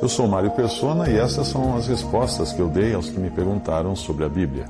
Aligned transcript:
Eu 0.00 0.08
sou 0.08 0.28
Mário 0.28 0.50
Persona 0.52 1.10
e 1.10 1.16
essas 1.16 1.48
são 1.48 1.76
as 1.76 1.88
respostas 1.88 2.52
que 2.52 2.60
eu 2.60 2.68
dei 2.68 2.94
aos 2.94 3.10
que 3.10 3.18
me 3.18 3.30
perguntaram 3.30 3.96
sobre 3.96 4.24
a 4.24 4.28
Bíblia. 4.28 4.66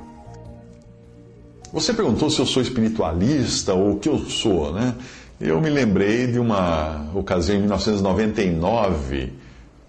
Você 1.72 1.92
perguntou 1.92 2.30
se 2.30 2.40
eu 2.40 2.46
sou 2.46 2.62
espiritualista 2.62 3.74
ou 3.74 3.92
o 3.92 3.98
que 3.98 4.08
eu 4.08 4.18
sou, 4.18 4.72
né? 4.72 4.94
Eu 5.38 5.60
me 5.60 5.68
lembrei 5.68 6.26
de 6.26 6.38
uma 6.38 7.06
ocasião 7.14 7.56
em 7.56 7.60
1999, 7.60 9.32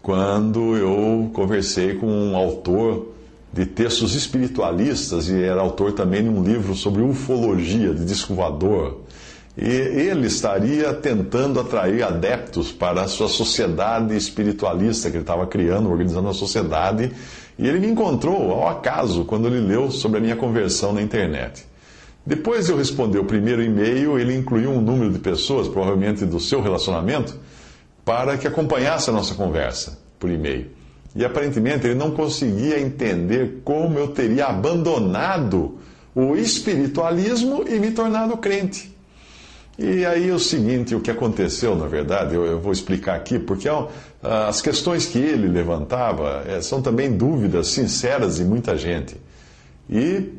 quando 0.01 0.75
eu 0.75 1.31
conversei 1.33 1.95
com 1.95 2.05
um 2.05 2.35
autor 2.35 3.13
de 3.51 3.65
textos 3.65 4.13
espiritualistas 4.13 5.29
e 5.29 5.41
era 5.41 5.61
autor 5.61 5.93
também 5.93 6.21
de 6.21 6.29
um 6.29 6.43
livro 6.43 6.75
sobre 6.75 7.01
ufologia, 7.01 7.93
de 7.93 8.05
disco 8.05 8.35
voador. 8.35 8.99
E 9.61 9.67
ele 9.67 10.27
estaria 10.27 10.93
tentando 10.93 11.59
atrair 11.59 12.01
adeptos 12.01 12.71
para 12.71 13.01
a 13.01 13.07
sua 13.09 13.27
sociedade 13.27 14.15
espiritualista 14.15 15.09
que 15.09 15.17
ele 15.17 15.23
estava 15.23 15.45
criando, 15.45 15.89
organizando 15.89 16.29
a 16.29 16.33
sociedade. 16.33 17.11
E 17.57 17.67
ele 17.67 17.79
me 17.79 17.87
encontrou 17.87 18.53
ao 18.53 18.69
acaso 18.69 19.25
quando 19.25 19.47
ele 19.47 19.59
leu 19.59 19.91
sobre 19.91 20.19
a 20.19 20.21
minha 20.21 20.37
conversão 20.37 20.93
na 20.93 21.01
internet. 21.01 21.65
Depois 22.25 22.67
de 22.67 22.71
eu 22.71 22.77
responder 22.77 23.19
o 23.19 23.25
primeiro 23.25 23.61
e-mail, 23.61 24.17
ele 24.17 24.33
incluiu 24.33 24.69
um 24.69 24.79
número 24.79 25.11
de 25.11 25.19
pessoas, 25.19 25.67
provavelmente 25.67 26.25
do 26.25 26.39
seu 26.39 26.61
relacionamento, 26.61 27.37
para 28.05 28.37
que 28.37 28.47
acompanhasse 28.47 29.09
a 29.09 29.13
nossa 29.13 29.35
conversa 29.35 29.99
por 30.17 30.29
e-mail. 30.29 30.67
E 31.13 31.25
aparentemente 31.25 31.85
ele 31.85 31.95
não 31.95 32.11
conseguia 32.11 32.79
entender 32.79 33.59
como 33.65 33.99
eu 33.99 34.07
teria 34.07 34.45
abandonado 34.45 35.79
o 36.15 36.37
espiritualismo 36.37 37.65
e 37.67 37.77
me 37.77 37.91
tornado 37.91 38.37
crente. 38.37 38.88
E 39.79 40.05
aí 40.05 40.29
o 40.29 40.39
seguinte, 40.39 40.93
o 40.93 40.99
que 40.99 41.09
aconteceu, 41.09 41.75
na 41.75 41.87
verdade, 41.87 42.35
eu, 42.35 42.45
eu 42.45 42.59
vou 42.59 42.73
explicar 42.73 43.15
aqui, 43.15 43.39
porque 43.39 43.69
as 44.21 44.61
questões 44.61 45.05
que 45.05 45.17
ele 45.17 45.47
levantava 45.47 46.43
é, 46.45 46.61
são 46.61 46.81
também 46.81 47.15
dúvidas 47.15 47.67
sinceras 47.67 48.35
de 48.35 48.43
muita 48.43 48.77
gente. 48.77 49.15
E 49.89 50.37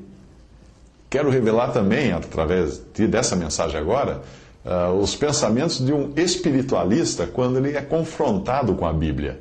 Quero 1.11 1.29
revelar 1.29 1.73
também, 1.73 2.13
através 2.13 2.81
de, 2.95 3.09
dessa 3.09 3.35
mensagem 3.35 3.77
agora, 3.77 4.23
uh, 4.65 4.95
os 4.95 5.17
pensamentos 5.17 5.85
de 5.85 5.93
um 5.93 6.13
espiritualista 6.15 7.27
quando 7.27 7.59
ele 7.59 7.77
é 7.77 7.83
confrontado 7.83 8.77
com 8.77 8.87
a 8.87 8.93
Bíblia. 8.93 9.41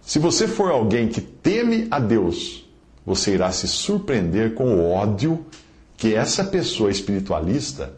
Se 0.00 0.18
você 0.18 0.48
for 0.48 0.70
alguém 0.70 1.08
que 1.08 1.20
teme 1.20 1.86
a 1.90 1.98
Deus, 1.98 2.66
você 3.04 3.34
irá 3.34 3.52
se 3.52 3.68
surpreender 3.68 4.54
com 4.54 4.74
o 4.74 4.90
ódio 4.90 5.44
que 5.98 6.14
essa 6.14 6.44
pessoa 6.44 6.90
espiritualista 6.90 7.92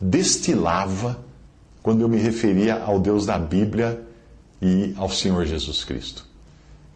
destilava 0.00 1.24
quando 1.82 2.00
eu 2.00 2.08
me 2.08 2.18
referia 2.18 2.82
ao 2.82 2.98
Deus 2.98 3.26
da 3.26 3.38
Bíblia 3.38 4.02
e 4.60 4.94
ao 4.96 5.08
Senhor 5.08 5.44
Jesus 5.46 5.84
Cristo. 5.84 6.24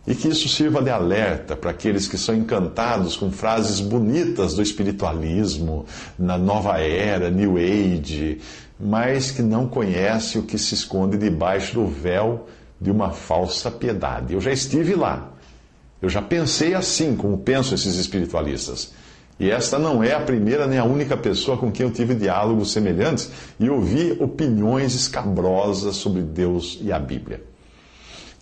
E 0.07 0.15
que 0.15 0.29
isso 0.29 0.49
sirva 0.49 0.83
de 0.83 0.91
alerta 0.91 1.55
para 1.55 1.71
aqueles 1.71 2.09
que 2.09 2.19
são 2.19 2.35
encantados 2.35 3.17
com 3.17 3.31
frases 3.31 3.81
bonitas 3.81 4.55
do 4.55 4.63
espiritualismo, 4.63 5.85
na 6.19 6.39
nova 6.39 6.81
era, 6.81 7.31
New 7.31 7.57
Age, 7.57 8.41
mas 8.79 9.31
que 9.31 9.43
não 9.43 9.69
conhecem 9.69 10.41
o 10.41 10.45
que 10.45 10.59
se 10.59 10.75
esconde 10.75 11.19
debaixo 11.19 11.75
do 11.75 11.87
véu 11.87 12.49
de 12.81 12.91
uma 12.91 13.11
falsa 13.11 13.71
piedade. 13.71 14.33
Eu 14.33 14.41
já 14.41 14.51
estive 14.51 14.95
lá. 14.95 15.31
Eu 16.01 16.09
já 16.09 16.23
pensei 16.23 16.75
assim, 16.75 17.15
como 17.15 17.37
pensam 17.39 17.75
esses 17.75 17.97
espiritualistas. 17.97 18.93
E 19.41 19.51
esta 19.51 19.79
não 19.79 20.05
é 20.05 20.13
a 20.13 20.21
primeira 20.21 20.67
nem 20.67 20.79
a 20.79 20.85
única 20.85 21.17
pessoa 21.17 21.57
com 21.57 21.73
quem 21.73 21.87
eu 21.87 21.91
tive 21.91 22.15
diálogos 22.15 22.73
semelhantes 22.73 23.31
e 23.59 23.71
ouvi 23.71 24.15
opiniões 24.21 24.95
escabrosas 24.95 25.97
sobre 25.97 26.21
Deus 26.21 26.79
e 26.83 26.93
a 26.93 26.99
Bíblia. 26.99 27.43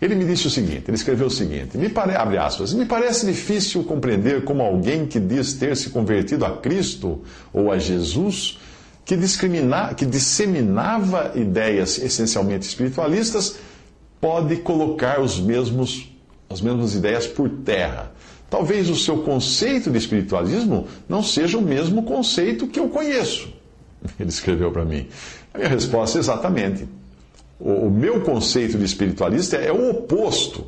Ele 0.03 0.17
me 0.17 0.25
disse 0.25 0.49
o 0.49 0.51
seguinte, 0.51 0.85
ele 0.89 0.97
escreveu 0.97 1.29
o 1.29 1.31
seguinte, 1.31 1.79
me 1.79 1.89
pare, 1.89 2.17
abre 2.17 2.37
aspas, 2.37 2.75
me 2.75 2.85
parece 2.85 3.27
difícil 3.27 3.85
compreender 3.85 4.43
como 4.43 4.61
alguém 4.61 5.07
que 5.07 5.21
diz 5.21 5.55
ter 5.55 5.77
se 5.77 5.91
convertido 5.91 6.45
a 6.45 6.57
Cristo 6.57 7.23
ou 7.53 7.71
a 7.71 7.79
Jesus, 7.79 8.59
que, 9.05 9.17
discrimina, 9.17 9.95
que 9.95 10.05
disseminava 10.05 11.33
ideias 11.37 11.99
essencialmente 11.99 12.67
espiritualistas, 12.67 13.57
pode 14.21 14.57
colocar 14.57 15.21
os 15.21 15.41
mesmos, 15.41 16.13
as 16.51 16.61
mesmas 16.61 16.95
ideias 16.95 17.27
por 17.27 17.49
terra. 17.49 18.13
Talvez 18.51 18.89
o 18.89 18.97
seu 18.97 19.19
conceito 19.19 19.91
de 19.91 19.99
espiritualismo 19.99 20.87
não 21.09 21.23
seja 21.23 21.59
o 21.59 21.63
mesmo 21.63 22.03
conceito 22.03 22.67
que 22.67 22.81
eu 22.81 22.89
conheço. 22.89 23.53
Ele 24.19 24.29
escreveu 24.29 24.71
para 24.71 24.85
mim. 24.85 25.07
A 25.53 25.59
minha 25.59 25.71
resposta 25.71 26.19
é 26.19 26.21
exatamente. 26.21 26.89
O, 27.61 27.91
meu 27.91 28.21
conceito 28.21 28.79
de 28.79 28.85
espiritualista 28.85 29.57
é 29.57 29.73
o 29.73 29.91
oposto. 29.91 30.65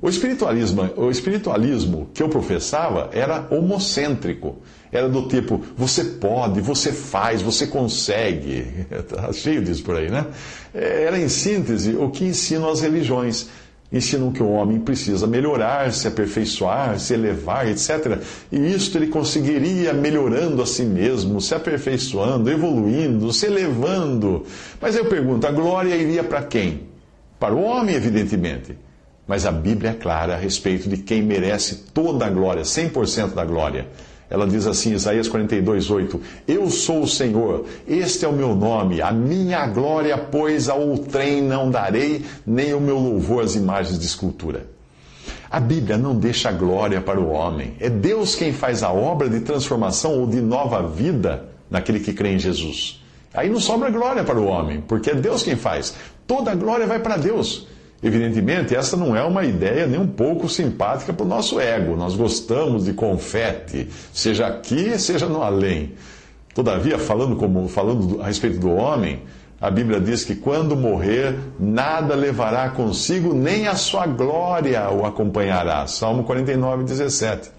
O 0.00 0.08
espiritualismo, 0.08 0.88
o 0.96 1.10
espiritualismo 1.10 2.08
que 2.14 2.22
eu 2.22 2.28
professava 2.28 3.10
era 3.12 3.46
homocêntrico. 3.50 4.56
Era 4.90 5.08
do 5.08 5.28
tipo, 5.28 5.60
você 5.76 6.02
pode, 6.02 6.60
você 6.60 6.92
faz, 6.92 7.42
você 7.42 7.66
consegue. 7.66 8.86
Está 8.90 9.30
cheio 9.34 9.62
disso 9.62 9.82
por 9.82 9.96
aí, 9.96 10.10
né? 10.10 10.26
Era, 10.72 11.18
em 11.18 11.28
síntese, 11.28 11.94
o 11.94 12.10
que 12.10 12.24
ensinam 12.24 12.70
as 12.70 12.80
religiões 12.80 13.48
ensinam 13.90 14.30
que 14.30 14.42
o 14.42 14.50
homem 14.50 14.78
precisa 14.78 15.26
melhorar, 15.26 15.92
se 15.92 16.06
aperfeiçoar, 16.06 16.98
se 16.98 17.14
elevar, 17.14 17.66
etc. 17.66 18.20
E 18.52 18.58
isto 18.74 18.98
ele 18.98 19.06
conseguiria 19.06 19.92
melhorando 19.94 20.60
a 20.62 20.66
si 20.66 20.84
mesmo, 20.84 21.40
se 21.40 21.54
aperfeiçoando, 21.54 22.50
evoluindo, 22.50 23.32
se 23.32 23.46
elevando. 23.46 24.44
Mas 24.80 24.94
eu 24.94 25.06
pergunto, 25.06 25.46
a 25.46 25.50
glória 25.50 25.94
iria 25.96 26.22
para 26.22 26.42
quem? 26.42 26.82
Para 27.40 27.54
o 27.54 27.62
homem, 27.62 27.94
evidentemente. 27.94 28.76
Mas 29.26 29.44
a 29.44 29.52
Bíblia 29.52 29.90
é 29.90 29.94
clara 29.94 30.34
a 30.34 30.38
respeito 30.38 30.88
de 30.88 30.98
quem 30.98 31.22
merece 31.22 31.84
toda 31.92 32.26
a 32.26 32.30
glória, 32.30 32.62
100% 32.62 33.34
da 33.34 33.44
glória. 33.44 33.86
Ela 34.30 34.46
diz 34.46 34.66
assim, 34.66 34.92
Isaías 34.92 35.26
42, 35.28 35.90
8: 35.90 36.20
Eu 36.46 36.68
sou 36.68 37.02
o 37.02 37.08
Senhor, 37.08 37.64
este 37.86 38.24
é 38.24 38.28
o 38.28 38.32
meu 38.32 38.54
nome, 38.54 39.00
a 39.00 39.10
minha 39.10 39.66
glória, 39.66 40.18
pois, 40.18 40.68
a 40.68 40.74
outrem 40.74 41.42
não 41.42 41.70
darei, 41.70 42.24
nem 42.46 42.74
o 42.74 42.80
meu 42.80 42.98
louvor 42.98 43.42
às 43.42 43.54
imagens 43.54 43.98
de 43.98 44.04
escultura. 44.04 44.66
A 45.50 45.58
Bíblia 45.58 45.96
não 45.96 46.14
deixa 46.14 46.52
glória 46.52 47.00
para 47.00 47.18
o 47.18 47.30
homem. 47.30 47.74
É 47.80 47.88
Deus 47.88 48.34
quem 48.34 48.52
faz 48.52 48.82
a 48.82 48.92
obra 48.92 49.30
de 49.30 49.40
transformação 49.40 50.20
ou 50.20 50.26
de 50.26 50.42
nova 50.42 50.86
vida 50.86 51.48
naquele 51.70 52.00
que 52.00 52.12
crê 52.12 52.34
em 52.34 52.38
Jesus. 52.38 53.02
Aí 53.32 53.48
não 53.48 53.60
sobra 53.60 53.90
glória 53.90 54.24
para 54.24 54.38
o 54.38 54.46
homem, 54.46 54.82
porque 54.86 55.10
é 55.10 55.14
Deus 55.14 55.42
quem 55.42 55.56
faz. 55.56 55.94
Toda 56.26 56.50
a 56.50 56.54
glória 56.54 56.86
vai 56.86 56.98
para 56.98 57.16
Deus. 57.16 57.66
Evidentemente, 58.02 58.76
essa 58.76 58.96
não 58.96 59.16
é 59.16 59.22
uma 59.24 59.44
ideia 59.44 59.86
nem 59.86 59.98
um 59.98 60.06
pouco 60.06 60.48
simpática 60.48 61.12
para 61.12 61.26
o 61.26 61.28
nosso 61.28 61.58
ego. 61.58 61.96
Nós 61.96 62.14
gostamos 62.14 62.84
de 62.84 62.92
confete, 62.92 63.88
seja 64.12 64.46
aqui, 64.46 64.96
seja 64.98 65.26
no 65.26 65.42
além. 65.42 65.94
Todavia, 66.54 66.98
falando, 66.98 67.36
como, 67.36 67.68
falando 67.68 68.22
a 68.22 68.26
respeito 68.26 68.58
do 68.58 68.70
homem, 68.70 69.22
a 69.60 69.70
Bíblia 69.70 70.00
diz 70.00 70.24
que 70.24 70.36
quando 70.36 70.76
morrer, 70.76 71.36
nada 71.58 72.14
levará 72.14 72.68
consigo, 72.70 73.34
nem 73.34 73.66
a 73.66 73.74
sua 73.74 74.06
glória 74.06 74.88
o 74.90 75.04
acompanhará. 75.04 75.84
Salmo 75.88 76.22
49, 76.22 76.84
17. 76.84 77.57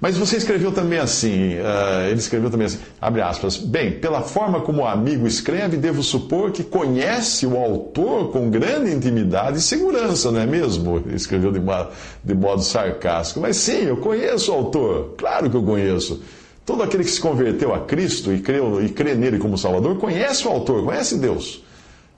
Mas 0.00 0.16
você 0.16 0.36
escreveu 0.36 0.72
também 0.72 0.98
assim, 0.98 1.54
uh, 1.54 2.08
ele 2.08 2.18
escreveu 2.18 2.50
também 2.50 2.66
assim, 2.66 2.78
abre 3.00 3.22
aspas, 3.22 3.56
bem, 3.56 3.92
pela 3.92 4.20
forma 4.20 4.60
como 4.60 4.82
o 4.82 4.86
amigo 4.86 5.26
escreve, 5.26 5.76
devo 5.76 6.02
supor 6.02 6.50
que 6.50 6.62
conhece 6.62 7.46
o 7.46 7.56
autor 7.56 8.30
com 8.30 8.50
grande 8.50 8.92
intimidade 8.92 9.58
e 9.58 9.62
segurança, 9.62 10.30
não 10.30 10.40
é 10.40 10.46
mesmo? 10.46 10.98
Ele 11.06 11.16
escreveu 11.16 11.50
de, 11.50 11.58
uma, 11.58 11.90
de 12.22 12.34
modo 12.34 12.62
sarcástico. 12.62 13.40
Mas 13.40 13.56
sim, 13.56 13.84
eu 13.84 13.96
conheço 13.96 14.52
o 14.52 14.54
autor, 14.54 15.14
claro 15.16 15.48
que 15.48 15.56
eu 15.56 15.62
conheço. 15.62 16.22
Todo 16.64 16.82
aquele 16.82 17.04
que 17.04 17.10
se 17.10 17.20
converteu 17.20 17.72
a 17.72 17.80
Cristo 17.80 18.32
e 18.32 18.42
e 18.84 18.88
crê 18.88 19.14
nele 19.14 19.38
como 19.38 19.56
Salvador, 19.56 19.96
conhece 19.98 20.46
o 20.46 20.50
autor, 20.50 20.84
conhece 20.84 21.16
Deus. 21.16 21.64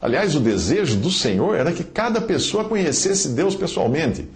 Aliás, 0.01 0.35
o 0.35 0.41
desejo 0.41 0.97
do 0.97 1.11
Senhor 1.11 1.55
era 1.55 1.73
que 1.73 1.85
cada 1.85 2.21
pessoa 2.21 2.65
conhecesse 2.65 3.31
Deus 3.31 3.55
pessoalmente. 3.55 4.27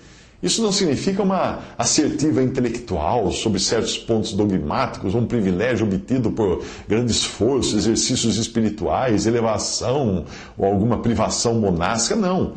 Isso 0.43 0.61
não 0.61 0.73
significa 0.73 1.23
uma 1.23 1.61
assertiva 1.79 2.43
intelectual 2.43 3.31
sobre 3.31 3.61
certos 3.61 3.97
pontos 3.97 4.33
dogmáticos, 4.33 5.15
um 5.15 5.25
privilégio 5.25 5.87
obtido 5.87 6.33
por 6.33 6.65
grande 6.89 7.12
esforço, 7.12 7.77
exercícios 7.77 8.37
espirituais, 8.37 9.25
elevação 9.25 10.25
ou 10.59 10.67
alguma 10.67 10.99
privação 10.99 11.55
monástica. 11.55 12.17
Não. 12.17 12.55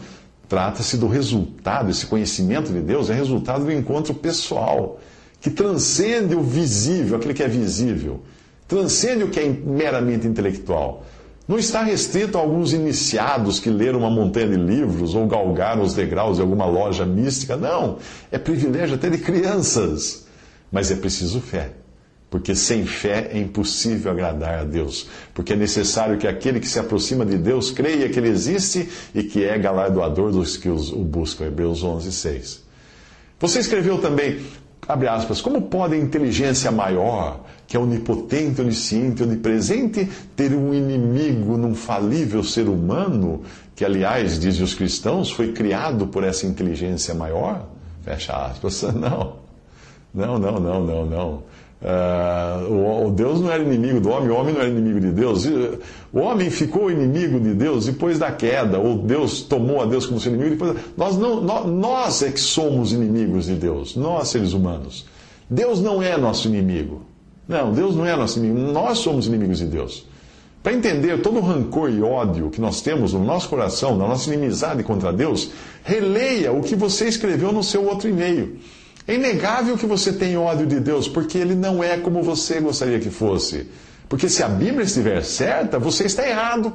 Trata-se 0.50 0.98
do 0.98 1.08
resultado, 1.08 1.92
esse 1.92 2.08
conhecimento 2.08 2.72
de 2.72 2.80
Deus 2.80 3.10
é 3.10 3.14
resultado 3.14 3.66
do 3.66 3.72
encontro 3.72 4.16
pessoal, 4.16 5.00
que 5.40 5.52
transcende 5.52 6.36
o 6.36 6.42
visível, 6.42 7.18
aquele 7.18 7.34
que 7.34 7.44
é 7.44 7.48
visível, 7.48 8.22
transcende 8.68 9.24
o 9.24 9.30
que 9.30 9.40
é 9.40 9.48
meramente 9.48 10.28
intelectual 10.28 11.04
não 11.48 11.60
está 11.60 11.84
restrito 11.84 12.38
a 12.38 12.42
alguns 12.42 12.74
iniciados 12.74 13.60
que 13.60 13.70
leram 13.70 14.00
uma 14.00 14.10
montanha 14.10 14.48
de 14.48 14.56
livros 14.56 15.14
ou 15.14 15.28
galgaram 15.28 15.84
os 15.84 15.94
degraus 15.94 16.38
de 16.38 16.42
alguma 16.42 16.66
loja 16.66 17.06
mística. 17.06 17.56
Não. 17.56 17.98
É 18.32 18.38
privilégio 18.38 18.96
até 18.96 19.10
de 19.10 19.20
crianças. 19.20 20.26
Mas 20.72 20.90
é 20.90 20.96
preciso 20.96 21.40
fé. 21.40 21.72
porque 22.30 22.54
sem 22.54 22.86
fé 22.86 23.30
é 23.32 23.40
impossível 23.40 24.12
agradar 24.12 24.60
a 24.60 24.64
Deus, 24.66 25.08
porque 25.34 25.54
é 25.54 25.56
necessário 25.56 26.18
que 26.18 26.28
aquele 26.28 26.60
que 26.60 26.68
se 26.68 26.78
aproxima 26.78 27.26
de 27.26 27.38
Deus 27.38 27.72
creia 27.72 28.10
que 28.10 28.20
Ele 28.20 28.28
existe 28.28 28.90
e 29.14 29.24
que 29.24 29.46
é 29.46 29.58
galardoador 29.58 30.32
dos 30.34 30.58
que 30.58 30.68
o 30.68 30.78
buscam. 31.06 31.46
Hebreus 31.46 31.82
11, 31.82 32.12
6. 32.12 32.62
Você 33.40 33.60
escreveu 33.60 34.00
também, 34.00 34.42
abre 34.86 35.08
aspas, 35.08 35.40
como 35.40 35.62
pode 35.62 35.96
a 35.96 35.98
inteligência 35.98 36.72
maior, 36.72 37.45
que 37.68 37.76
é 37.76 37.80
onipotente, 37.80 38.62
onisciente, 38.62 39.24
onipresente, 39.24 40.10
ter 40.36 40.54
um 40.54 40.74
inimigo 40.74 41.58
num 41.58 41.74
falível 41.74 42.44
ser 42.44 42.68
humano, 42.68 43.42
que 43.76 43.84
aliás, 43.84 44.40
dizem 44.40 44.64
os 44.64 44.74
cristãos, 44.74 45.32
foi 45.32 45.52
criado 45.52 46.08
por 46.08 46.24
essa 46.24 46.46
inteligência 46.46 47.14
maior? 47.14 47.66
Fecha 48.04 48.34
aspas. 48.34 48.82
Não. 48.94 49.46
Não, 50.14 50.40
não, 50.40 50.60
não, 50.62 50.82
não, 50.82 51.06
não. 51.06 51.44
Uh, 51.82 53.08
o, 53.08 53.12
Deus 53.12 53.42
não 53.42 53.52
era 53.52 53.62
inimigo 53.62 54.00
do 54.00 54.10
homem, 54.10 54.30
o 54.30 54.36
homem 54.36 54.54
não 54.54 54.62
era 54.62 54.70
inimigo 54.70 55.02
de 55.02 55.12
Deus. 55.12 55.46
O 56.14 56.20
homem 56.20 56.50
ficou 56.50 56.90
inimigo 56.90 57.38
de 57.38 57.54
Deus 57.54 57.86
depois 57.86 58.18
da 58.18 58.32
queda, 58.32 58.80
ou 58.80 58.98
Deus 58.98 59.42
tomou 59.42 59.82
a 59.82 59.86
Deus 59.86 60.06
como 60.06 60.20
seu 60.20 60.34
inimigo 60.34 60.56
depois. 60.56 60.78
Nós, 60.96 61.18
não, 61.18 61.42
nós, 61.42 61.66
nós 61.68 62.24
é 62.24 62.32
que 62.32 62.40
somos 62.40 62.94
inimigos 62.94 63.48
de 63.48 63.56
Deus, 63.56 63.96
nós 63.96 64.30
seres 64.30 64.54
humanos. 64.54 65.06
Deus 65.50 65.82
não 65.82 66.02
é 66.02 66.18
nosso 66.18 66.48
inimigo. 66.48 67.02
Não, 67.48 67.72
Deus 67.74 67.96
não 67.96 68.06
é 68.06 68.16
nosso 68.16 68.40
inimigo, 68.40 68.72
nós 68.72 69.00
somos 69.00 69.28
inimigos 69.28 69.60
de 69.60 69.66
Deus. 69.66 70.06
Para 70.64 70.74
entender 70.74 71.22
todo 71.22 71.38
o 71.38 71.42
rancor 71.42 71.92
e 71.92 72.02
ódio 72.02 72.50
que 72.50 72.60
nós 72.60 72.82
temos 72.82 73.14
no 73.14 73.24
nosso 73.24 73.48
coração, 73.48 73.96
na 73.96 74.08
nossa 74.08 74.34
inimizade 74.34 74.82
contra 74.82 75.14
Deus, 75.14 75.52
releia 75.84 76.52
o 76.52 76.64
que 76.64 76.76
você 76.76 77.08
escreveu 77.08 77.52
no 77.52 77.64
seu 77.64 77.86
outro 77.86 78.10
e-mail. 78.10 78.58
É 79.08 79.14
inegável 79.14 79.78
que 79.78 79.86
você 79.86 80.12
tem 80.12 80.36
ódio 80.36 80.66
de 80.66 80.80
Deus, 80.80 81.08
porque 81.08 81.38
ele 81.38 81.54
não 81.54 81.84
é 81.84 81.98
como 81.98 82.24
você 82.24 82.60
gostaria 82.60 83.00
que 83.00 83.12
fosse. 83.12 83.68
Porque 84.10 84.28
se 84.28 84.42
a 84.42 84.48
Bíblia 84.48 84.86
estiver 84.86 85.24
certa, 85.24 85.78
você 85.78 86.06
está 86.06 86.28
errado. 86.28 86.74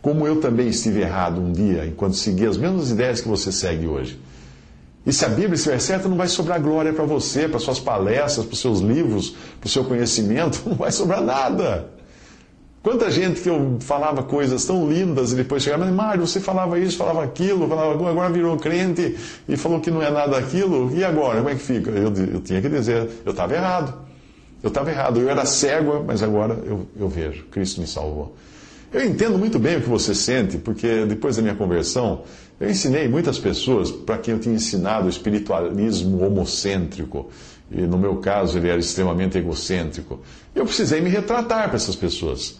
Como 0.00 0.26
eu 0.28 0.40
também 0.40 0.68
estive 0.68 1.00
errado 1.00 1.40
um 1.40 1.50
dia, 1.50 1.86
enquanto 1.86 2.14
segui 2.14 2.46
as 2.46 2.56
mesmas 2.56 2.92
ideias 2.92 3.20
que 3.20 3.26
você 3.26 3.50
segue 3.50 3.88
hoje. 3.88 4.20
E 5.06 5.12
se 5.12 5.24
a 5.24 5.28
Bíblia 5.28 5.54
estiver 5.54 5.78
certa, 5.78 6.08
não 6.08 6.16
vai 6.16 6.28
sobrar 6.28 6.60
glória 6.60 6.92
para 6.92 7.04
você, 7.04 7.46
para 7.46 7.58
suas 7.58 7.78
palestras, 7.78 8.46
para 8.46 8.54
os 8.54 8.60
seus 8.60 8.80
livros, 8.80 9.36
para 9.60 9.66
o 9.66 9.68
seu 9.68 9.84
conhecimento, 9.84 10.62
não 10.66 10.76
vai 10.76 10.90
sobrar 10.90 11.20
nada. 11.22 11.92
Quanta 12.82 13.10
gente 13.10 13.40
que 13.40 13.48
eu 13.48 13.78
falava 13.80 14.22
coisas 14.22 14.64
tão 14.66 14.90
lindas 14.90 15.32
e 15.32 15.36
depois 15.36 15.62
chegava, 15.62 15.86
mas 15.86 15.94
Mário, 15.94 16.26
você 16.26 16.38
falava 16.38 16.78
isso, 16.78 16.98
falava 16.98 17.24
aquilo, 17.24 17.66
falava, 17.66 18.10
agora 18.10 18.30
virou 18.30 18.58
crente 18.58 19.16
e 19.48 19.56
falou 19.56 19.80
que 19.80 19.90
não 19.90 20.02
é 20.02 20.10
nada 20.10 20.36
aquilo, 20.36 20.94
e 20.94 21.02
agora, 21.02 21.38
como 21.38 21.48
é 21.48 21.54
que 21.54 21.62
fica? 21.62 21.90
Eu, 21.90 22.12
eu 22.14 22.40
tinha 22.40 22.60
que 22.60 22.68
dizer, 22.68 23.08
eu 23.24 23.30
estava 23.30 23.54
errado. 23.54 24.04
Eu 24.62 24.68
estava 24.68 24.90
errado, 24.90 25.20
eu 25.20 25.28
era 25.28 25.44
cego, 25.44 26.04
mas 26.06 26.22
agora 26.22 26.58
eu, 26.64 26.86
eu 26.98 27.08
vejo, 27.08 27.44
Cristo 27.50 27.80
me 27.80 27.86
salvou. 27.86 28.34
Eu 28.92 29.04
entendo 29.04 29.38
muito 29.38 29.58
bem 29.58 29.76
o 29.76 29.80
que 29.80 29.88
você 29.88 30.14
sente, 30.14 30.56
porque 30.56 31.04
depois 31.04 31.36
da 31.36 31.42
minha 31.42 31.54
conversão, 31.54 32.22
eu 32.60 32.70
ensinei 32.70 33.08
muitas 33.08 33.38
pessoas 33.38 33.90
para 33.90 34.18
quem 34.18 34.34
eu 34.34 34.40
tinha 34.40 34.54
ensinado 34.54 35.06
o 35.06 35.10
espiritualismo 35.10 36.24
homocêntrico. 36.24 37.28
E 37.70 37.80
no 37.82 37.98
meu 37.98 38.16
caso, 38.16 38.58
ele 38.58 38.68
era 38.68 38.78
extremamente 38.78 39.36
egocêntrico. 39.36 40.20
Eu 40.54 40.64
precisei 40.64 41.00
me 41.00 41.10
retratar 41.10 41.66
para 41.66 41.76
essas 41.76 41.96
pessoas. 41.96 42.58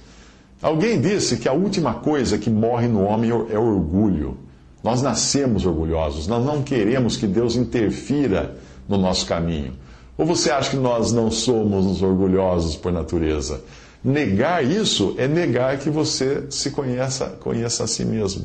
Alguém 0.60 1.00
disse 1.00 1.36
que 1.36 1.48
a 1.48 1.52
última 1.52 1.94
coisa 1.94 2.38
que 2.38 2.50
morre 2.50 2.88
no 2.88 3.04
homem 3.04 3.30
é 3.30 3.58
o 3.58 3.62
orgulho. 3.62 4.38
Nós 4.82 5.00
nascemos 5.00 5.64
orgulhosos, 5.64 6.26
nós 6.26 6.44
não 6.44 6.62
queremos 6.62 7.16
que 7.16 7.26
Deus 7.26 7.56
interfira 7.56 8.56
no 8.88 8.98
nosso 8.98 9.26
caminho. 9.26 9.74
Ou 10.16 10.26
você 10.26 10.50
acha 10.50 10.70
que 10.70 10.76
nós 10.76 11.12
não 11.12 11.30
somos 11.30 12.02
orgulhosos 12.02 12.76
por 12.76 12.92
natureza? 12.92 13.62
Negar 14.02 14.64
isso 14.64 15.14
é 15.16 15.26
negar 15.26 15.78
que 15.78 15.88
você 15.88 16.44
se 16.50 16.70
conheça, 16.70 17.26
conheça 17.40 17.84
a 17.84 17.86
si 17.86 18.04
mesmo. 18.04 18.44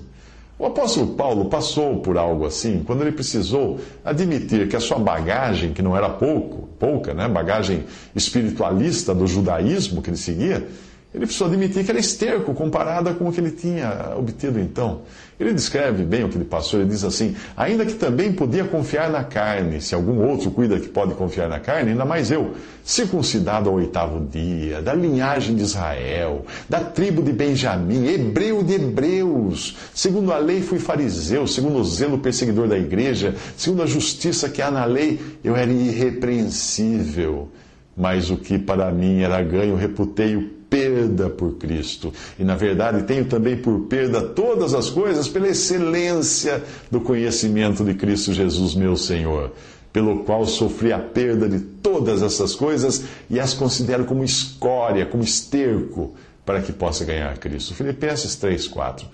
O 0.59 0.65
apóstolo 0.65 1.15
Paulo 1.15 1.45
passou 1.45 2.01
por 2.01 2.17
algo 2.17 2.45
assim 2.45 2.83
quando 2.85 3.01
ele 3.01 3.13
precisou 3.13 3.79
admitir 4.03 4.67
que 4.67 4.75
a 4.75 4.79
sua 4.81 4.99
bagagem, 4.99 5.71
que 5.71 5.81
não 5.81 5.95
era 5.95 6.09
pouco, 6.09 6.67
pouca, 6.77 7.13
né, 7.13 7.29
bagagem 7.29 7.85
espiritualista 8.13 9.15
do 9.15 9.25
judaísmo 9.25 10.01
que 10.01 10.09
ele 10.09 10.17
seguia, 10.17 10.67
ele 11.11 11.25
precisou 11.25 11.47
admitir 11.47 11.83
que 11.83 11.89
era 11.89 11.99
esterco 11.99 12.53
comparada 12.53 13.13
com 13.15 13.27
o 13.27 13.31
que 13.31 13.39
ele 13.39 13.49
tinha 13.49 14.13
obtido 14.15 14.59
então. 14.59 15.01
Ele 15.39 15.53
descreve 15.53 16.03
bem 16.03 16.23
o 16.23 16.29
que 16.29 16.37
ele 16.37 16.45
passou, 16.45 16.79
ele 16.79 16.89
diz 16.89 17.03
assim: 17.03 17.35
ainda 17.57 17.83
que 17.83 17.93
também 17.93 18.31
podia 18.31 18.63
confiar 18.65 19.09
na 19.09 19.23
carne, 19.23 19.81
se 19.81 19.95
algum 19.95 20.21
outro 20.21 20.51
cuida 20.51 20.79
que 20.79 20.87
pode 20.87 21.15
confiar 21.15 21.49
na 21.49 21.59
carne, 21.59 21.91
ainda 21.91 22.05
mais 22.05 22.29
eu, 22.29 22.53
circuncidado 22.83 23.69
ao 23.69 23.77
oitavo 23.77 24.23
dia, 24.23 24.83
da 24.83 24.93
linhagem 24.93 25.55
de 25.55 25.63
Israel, 25.63 26.45
da 26.69 26.81
tribo 26.81 27.23
de 27.23 27.31
Benjamim, 27.31 28.05
hebreu 28.05 28.61
de 28.61 28.73
hebreus, 28.73 29.77
segundo 29.95 30.31
a 30.31 30.37
lei 30.37 30.61
fui 30.61 30.77
fariseu, 30.77 31.47
segundo 31.47 31.79
o 31.79 31.83
zelo 31.83 32.19
perseguidor 32.19 32.67
da 32.67 32.77
igreja, 32.77 33.33
segundo 33.57 33.81
a 33.81 33.87
justiça 33.87 34.47
que 34.47 34.61
há 34.61 34.69
na 34.69 34.85
lei, 34.85 35.19
eu 35.43 35.55
era 35.55 35.71
irrepreensível. 35.71 37.49
Mas 37.97 38.29
o 38.29 38.37
que 38.37 38.59
para 38.59 38.91
mim 38.91 39.21
era 39.21 39.41
ganho, 39.41 39.75
reputei-o 39.75 40.58
perda 40.69 41.29
por 41.29 41.53
Cristo. 41.53 42.13
E 42.37 42.43
na 42.43 42.55
verdade 42.55 43.03
tenho 43.03 43.25
também 43.25 43.57
por 43.57 43.81
perda 43.81 44.21
todas 44.21 44.73
as 44.73 44.89
coisas 44.89 45.27
pela 45.27 45.47
excelência 45.47 46.63
do 46.91 47.01
conhecimento 47.01 47.83
de 47.83 47.93
Cristo 47.95 48.33
Jesus, 48.33 48.75
meu 48.75 48.95
Senhor, 48.95 49.51
pelo 49.91 50.23
qual 50.23 50.45
sofri 50.45 50.93
a 50.93 50.99
perda 50.99 51.49
de 51.49 51.59
todas 51.59 52.21
essas 52.21 52.55
coisas 52.55 53.03
e 53.29 53.39
as 53.39 53.53
considero 53.53 54.05
como 54.05 54.23
escória, 54.23 55.05
como 55.05 55.23
esterco, 55.23 56.13
para 56.45 56.61
que 56.61 56.71
possa 56.71 57.05
ganhar 57.05 57.37
Cristo. 57.37 57.73
Filipenses 57.73 58.35
3, 58.35 58.67
4. 58.67 59.07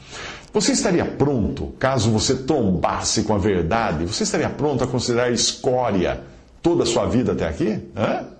Você 0.53 0.71
estaria 0.71 1.03
pronto, 1.03 1.73
caso 1.77 2.09
você 2.09 2.33
tombasse 2.33 3.23
com 3.23 3.33
a 3.33 3.37
verdade, 3.37 4.05
você 4.05 4.23
estaria 4.23 4.49
pronto 4.49 4.85
a 4.85 4.87
considerar 4.87 5.29
escória 5.31 6.21
toda 6.61 6.83
a 6.83 6.85
sua 6.85 7.05
vida 7.05 7.33
até 7.33 7.45
aqui? 7.45 7.77
Hã? 7.95 8.34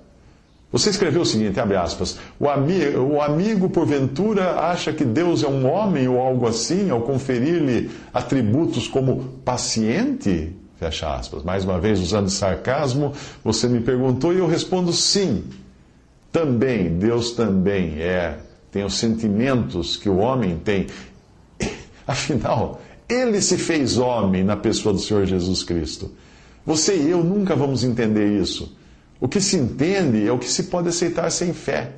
Você 0.71 0.89
escreveu 0.89 1.21
o 1.21 1.25
seguinte, 1.25 1.59
abre 1.59 1.77
aspas, 1.77 2.17
o, 2.39 2.49
ami 2.49 2.87
o 2.89 3.21
amigo 3.21 3.69
porventura 3.69 4.59
acha 4.59 4.91
que 4.91 5.05
Deus 5.05 5.43
é 5.43 5.47
um 5.47 5.65
homem 5.71 6.07
ou 6.07 6.19
algo 6.19 6.47
assim 6.47 6.89
ao 6.89 7.01
conferir-lhe 7.01 7.89
atributos 8.13 8.87
como 8.87 9.23
paciente? 9.45 10.53
Fecha 10.77 11.15
aspas. 11.15 11.43
Mais 11.43 11.63
uma 11.63 11.79
vez, 11.79 11.99
usando 12.01 12.29
sarcasmo, 12.29 13.13
você 13.43 13.67
me 13.67 13.79
perguntou 13.79 14.33
e 14.33 14.39
eu 14.39 14.47
respondo 14.47 14.91
sim. 14.91 15.43
Também, 16.31 16.97
Deus 16.97 17.31
também 17.31 18.01
é, 18.01 18.39
tem 18.69 18.83
os 18.83 18.95
sentimentos 18.95 19.95
que 19.95 20.09
o 20.09 20.17
homem 20.17 20.57
tem. 20.57 20.87
Afinal, 22.05 22.81
ele 23.07 23.41
se 23.41 23.57
fez 23.57 23.97
homem 23.97 24.43
na 24.43 24.57
pessoa 24.57 24.93
do 24.93 24.99
Senhor 24.99 25.25
Jesus 25.25 25.63
Cristo. 25.63 26.11
Você 26.65 26.97
e 26.97 27.09
eu 27.09 27.23
nunca 27.23 27.55
vamos 27.55 27.85
entender 27.85 28.41
isso. 28.41 28.75
O 29.25 29.27
que 29.27 29.41
se 29.41 29.57
entende 29.57 30.27
é 30.27 30.31
o 30.31 30.37
que 30.37 30.47
se 30.47 30.65
pode 30.65 30.87
aceitar 30.87 31.31
sem 31.31 31.51
fé. 31.51 31.93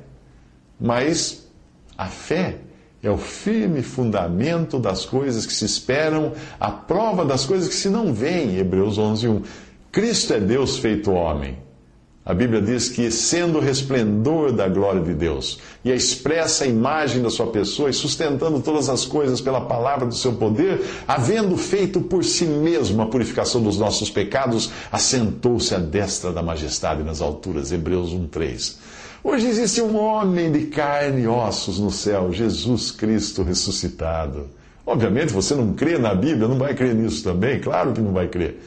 Mas 0.80 1.46
a 1.94 2.06
fé 2.06 2.56
é 3.02 3.10
o 3.10 3.18
firme 3.18 3.82
fundamento 3.82 4.78
das 4.78 5.04
coisas 5.04 5.44
que 5.44 5.52
se 5.52 5.66
esperam, 5.66 6.32
a 6.58 6.70
prova 6.70 7.26
das 7.26 7.44
coisas 7.44 7.68
que 7.68 7.74
se 7.74 7.90
não 7.90 8.14
veem. 8.14 8.56
Hebreus 8.56 8.98
11:1. 8.98 9.42
Cristo 9.92 10.32
é 10.32 10.40
Deus 10.40 10.78
feito 10.78 11.10
homem. 11.10 11.58
A 12.28 12.34
Bíblia 12.34 12.60
diz 12.60 12.90
que, 12.90 13.10
sendo 13.10 13.56
o 13.56 13.60
resplendor 13.60 14.52
da 14.52 14.68
glória 14.68 15.00
de 15.00 15.14
Deus 15.14 15.58
e 15.82 15.90
a 15.90 15.94
expressa 15.94 16.66
imagem 16.66 17.22
da 17.22 17.30
sua 17.30 17.46
pessoa, 17.46 17.88
e 17.88 17.94
sustentando 17.94 18.60
todas 18.60 18.90
as 18.90 19.06
coisas 19.06 19.40
pela 19.40 19.62
palavra 19.62 20.04
do 20.04 20.14
seu 20.14 20.34
poder, 20.34 20.84
havendo 21.08 21.56
feito 21.56 22.02
por 22.02 22.22
si 22.22 22.44
mesmo 22.44 23.00
a 23.00 23.06
purificação 23.06 23.62
dos 23.62 23.78
nossos 23.78 24.10
pecados, 24.10 24.70
assentou-se 24.92 25.74
à 25.74 25.78
destra 25.78 26.30
da 26.30 26.42
majestade 26.42 27.02
nas 27.02 27.22
alturas. 27.22 27.72
Hebreus 27.72 28.10
1,3. 28.10 28.76
Hoje 29.24 29.46
existe 29.46 29.80
um 29.80 29.96
homem 29.96 30.52
de 30.52 30.66
carne 30.66 31.22
e 31.22 31.26
ossos 31.26 31.80
no 31.80 31.90
céu, 31.90 32.30
Jesus 32.30 32.90
Cristo 32.90 33.42
ressuscitado. 33.42 34.50
Obviamente, 34.84 35.32
você 35.32 35.54
não 35.54 35.72
crê 35.72 35.96
na 35.96 36.14
Bíblia, 36.14 36.46
não 36.46 36.58
vai 36.58 36.74
crer 36.74 36.94
nisso 36.94 37.24
também, 37.24 37.58
claro 37.58 37.94
que 37.94 38.02
não 38.02 38.12
vai 38.12 38.28
crer. 38.28 38.62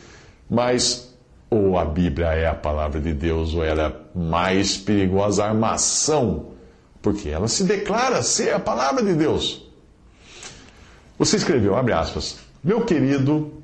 Mas 0.49 1.10
ou 1.51 1.77
a 1.77 1.83
Bíblia 1.83 2.27
é 2.27 2.47
a 2.47 2.55
palavra 2.55 3.01
de 3.01 3.13
Deus, 3.13 3.53
ou 3.53 3.61
ela 3.61 3.83
é 3.83 4.17
mais 4.17 4.77
perigosa 4.77 5.43
armação, 5.43 6.53
porque 7.01 7.27
ela 7.27 7.49
se 7.49 7.65
declara 7.65 8.23
ser 8.23 8.53
a 8.53 8.59
palavra 8.59 9.03
de 9.03 9.13
Deus. 9.13 9.69
Você 11.19 11.35
escreveu, 11.35 11.75
abre 11.75 11.91
aspas, 11.91 12.39
meu 12.63 12.85
querido, 12.85 13.60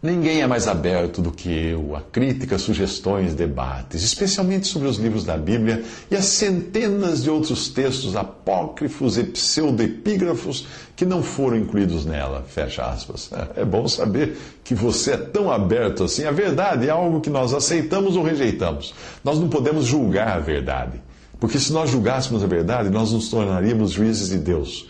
Ninguém 0.00 0.42
é 0.42 0.46
mais 0.46 0.68
aberto 0.68 1.20
do 1.20 1.32
que 1.32 1.48
eu 1.48 1.96
a 1.96 2.00
críticas, 2.00 2.62
sugestões, 2.62 3.34
debates, 3.34 4.04
especialmente 4.04 4.68
sobre 4.68 4.86
os 4.86 4.96
livros 4.96 5.24
da 5.24 5.36
Bíblia 5.36 5.82
e 6.08 6.14
as 6.14 6.26
centenas 6.26 7.24
de 7.24 7.30
outros 7.30 7.68
textos 7.68 8.14
apócrifos 8.14 9.18
e 9.18 9.24
pseudoepígrafos 9.24 10.68
que 10.94 11.04
não 11.04 11.20
foram 11.20 11.56
incluídos 11.56 12.06
nela. 12.06 12.44
Fecha 12.46 12.84
aspas. 12.84 13.28
É 13.56 13.64
bom 13.64 13.88
saber 13.88 14.36
que 14.62 14.72
você 14.72 15.12
é 15.12 15.16
tão 15.16 15.50
aberto 15.50 16.04
assim. 16.04 16.24
A 16.24 16.30
verdade 16.30 16.86
é 16.86 16.90
algo 16.90 17.20
que 17.20 17.30
nós 17.30 17.52
aceitamos 17.52 18.14
ou 18.14 18.22
rejeitamos. 18.22 18.94
Nós 19.24 19.40
não 19.40 19.48
podemos 19.48 19.84
julgar 19.84 20.36
a 20.36 20.40
verdade. 20.40 21.00
Porque 21.40 21.58
se 21.58 21.72
nós 21.72 21.90
julgássemos 21.90 22.44
a 22.44 22.46
verdade, 22.46 22.88
nós 22.88 23.12
nos 23.12 23.28
tornaríamos 23.28 23.90
juízes 23.90 24.28
de 24.28 24.38
Deus. 24.38 24.88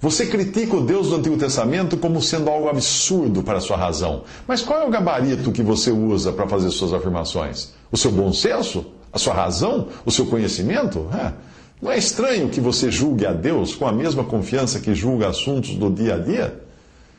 Você 0.00 0.24
critica 0.26 0.76
o 0.76 0.80
Deus 0.80 1.08
do 1.08 1.16
Antigo 1.16 1.36
Testamento 1.36 1.94
como 1.98 2.22
sendo 2.22 2.48
algo 2.48 2.70
absurdo 2.70 3.42
para 3.42 3.58
a 3.58 3.60
sua 3.60 3.76
razão. 3.76 4.24
Mas 4.48 4.62
qual 4.62 4.80
é 4.80 4.86
o 4.86 4.90
gabarito 4.90 5.52
que 5.52 5.62
você 5.62 5.90
usa 5.90 6.32
para 6.32 6.48
fazer 6.48 6.70
suas 6.70 6.94
afirmações? 6.94 7.72
O 7.92 7.98
seu 7.98 8.10
bom 8.10 8.32
senso? 8.32 8.86
A 9.12 9.18
sua 9.18 9.34
razão? 9.34 9.88
O 10.06 10.10
seu 10.10 10.24
conhecimento? 10.24 11.06
É. 11.12 11.34
Não 11.82 11.92
é 11.92 11.98
estranho 11.98 12.48
que 12.48 12.60
você 12.62 12.90
julgue 12.90 13.26
a 13.26 13.32
Deus 13.34 13.74
com 13.74 13.86
a 13.86 13.92
mesma 13.92 14.24
confiança 14.24 14.80
que 14.80 14.94
julga 14.94 15.28
assuntos 15.28 15.74
do 15.74 15.90
dia 15.90 16.14
a 16.14 16.18
dia? 16.18 16.62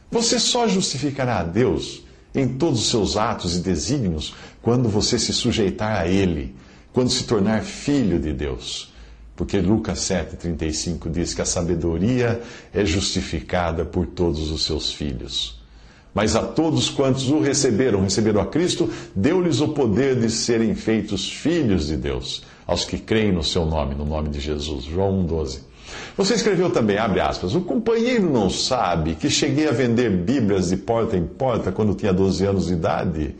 Você 0.09 0.39
só 0.39 0.67
justificará 0.67 1.39
a 1.39 1.43
Deus 1.43 2.03
em 2.33 2.47
todos 2.47 2.79
os 2.79 2.89
seus 2.89 3.15
atos 3.15 3.55
e 3.55 3.59
desígnios 3.59 4.33
quando 4.59 4.89
você 4.89 5.19
se 5.19 5.33
sujeitar 5.33 6.01
a 6.01 6.07
Ele, 6.07 6.55
quando 6.91 7.11
se 7.11 7.25
tornar 7.25 7.61
filho 7.61 8.19
de 8.19 8.33
Deus. 8.33 8.90
Porque 9.41 9.59
Lucas 9.59 10.01
7,35 10.01 11.09
diz 11.09 11.33
que 11.33 11.41
a 11.41 11.45
sabedoria 11.45 12.39
é 12.71 12.85
justificada 12.85 13.83
por 13.83 14.05
todos 14.05 14.51
os 14.51 14.63
seus 14.63 14.93
filhos. 14.93 15.59
Mas 16.13 16.35
a 16.35 16.43
todos 16.43 16.91
quantos 16.91 17.27
o 17.31 17.39
receberam, 17.39 18.03
receberam 18.03 18.39
a 18.39 18.45
Cristo, 18.45 18.87
deu-lhes 19.15 19.59
o 19.59 19.69
poder 19.69 20.15
de 20.15 20.29
serem 20.29 20.75
feitos 20.75 21.27
filhos 21.27 21.87
de 21.87 21.97
Deus, 21.97 22.43
aos 22.67 22.85
que 22.85 22.99
creem 22.99 23.31
no 23.31 23.43
seu 23.43 23.65
nome, 23.65 23.95
no 23.95 24.05
nome 24.05 24.29
de 24.29 24.39
Jesus. 24.39 24.85
João 24.85 25.25
1,12. 25.25 25.61
Você 26.15 26.35
escreveu 26.35 26.69
também, 26.69 26.99
abre 26.99 27.19
aspas, 27.19 27.55
o 27.55 27.61
companheiro 27.61 28.29
não 28.29 28.47
sabe 28.47 29.15
que 29.15 29.27
cheguei 29.27 29.67
a 29.67 29.71
vender 29.71 30.11
Bíblias 30.11 30.69
de 30.69 30.77
porta 30.77 31.17
em 31.17 31.25
porta 31.25 31.71
quando 31.71 31.95
tinha 31.95 32.13
12 32.13 32.45
anos 32.45 32.67
de 32.67 32.73
idade 32.73 33.35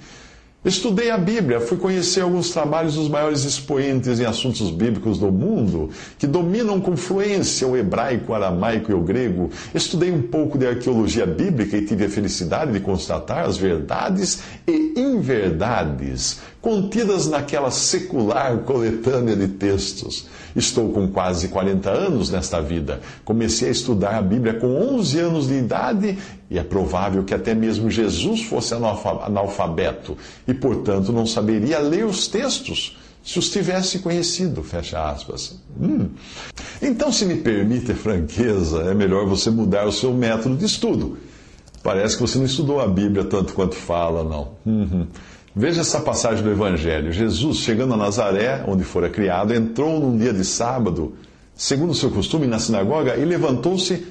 Estudei 0.63 1.09
a 1.09 1.17
Bíblia, 1.17 1.59
fui 1.59 1.75
conhecer 1.75 2.21
alguns 2.21 2.51
trabalhos 2.51 2.93
dos 2.93 3.09
maiores 3.09 3.45
expoentes 3.45 4.19
em 4.19 4.25
assuntos 4.25 4.69
bíblicos 4.69 5.17
do 5.17 5.31
mundo, 5.31 5.89
que 6.19 6.27
dominam 6.27 6.79
com 6.79 6.95
fluência 6.95 7.67
o 7.67 7.75
hebraico, 7.75 8.31
o 8.31 8.35
aramaico 8.35 8.91
e 8.91 8.93
o 8.93 9.01
grego. 9.01 9.49
Estudei 9.73 10.11
um 10.11 10.21
pouco 10.21 10.59
de 10.59 10.67
arqueologia 10.67 11.25
bíblica 11.25 11.75
e 11.75 11.85
tive 11.85 12.05
a 12.05 12.09
felicidade 12.09 12.71
de 12.71 12.79
constatar 12.79 13.43
as 13.45 13.57
verdades 13.57 14.43
e 14.67 14.93
inverdades 14.97 16.41
contidas 16.61 17.27
naquela 17.27 17.71
secular 17.71 18.59
coletânea 18.59 19.35
de 19.35 19.47
textos. 19.47 20.27
Estou 20.55 20.91
com 20.91 21.07
quase 21.07 21.47
40 21.47 21.89
anos 21.89 22.29
nesta 22.29 22.61
vida. 22.61 22.99
Comecei 23.23 23.69
a 23.69 23.71
estudar 23.71 24.17
a 24.17 24.21
Bíblia 24.21 24.53
com 24.53 24.67
11 24.67 25.19
anos 25.19 25.47
de 25.47 25.55
idade 25.55 26.17
e 26.49 26.57
é 26.57 26.63
provável 26.63 27.23
que 27.23 27.33
até 27.33 27.53
mesmo 27.53 27.89
Jesus 27.89 28.43
fosse 28.43 28.73
analfabeto 28.73 30.17
e, 30.47 30.53
portanto, 30.53 31.11
não 31.11 31.25
saberia 31.25 31.79
ler 31.79 32.05
os 32.05 32.27
textos 32.27 32.97
se 33.23 33.37
os 33.37 33.49
tivesse 33.49 33.99
conhecido, 33.99 34.63
fecha 34.63 34.99
aspas. 35.09 35.55
Hum. 35.79 36.09
Então, 36.81 37.11
se 37.11 37.25
me 37.25 37.35
permite 37.35 37.93
franqueza, 37.93 38.81
é 38.83 38.93
melhor 38.93 39.27
você 39.27 39.51
mudar 39.51 39.85
o 39.85 39.91
seu 39.91 40.11
método 40.11 40.57
de 40.57 40.65
estudo. 40.65 41.17
Parece 41.83 42.15
que 42.15 42.21
você 42.21 42.37
não 42.37 42.45
estudou 42.45 42.79
a 42.79 42.87
Bíblia 42.87 43.23
tanto 43.23 43.53
quanto 43.53 43.75
fala, 43.75 44.23
não. 44.23 44.49
Uhum. 44.65 45.07
Veja 45.55 45.81
essa 45.81 45.99
passagem 45.99 46.43
do 46.43 46.51
Evangelho. 46.51 47.11
Jesus, 47.11 47.57
chegando 47.57 47.93
a 47.93 47.97
Nazaré, 47.97 48.63
onde 48.67 48.83
fora 48.83 49.09
criado, 49.09 49.53
entrou 49.53 49.99
num 49.99 50.17
dia 50.17 50.31
de 50.31 50.45
sábado, 50.45 51.13
segundo 51.53 51.91
o 51.91 51.95
seu 51.95 52.09
costume, 52.09 52.47
na 52.47 52.57
sinagoga 52.57 53.17
e 53.17 53.25
levantou-se 53.25 54.07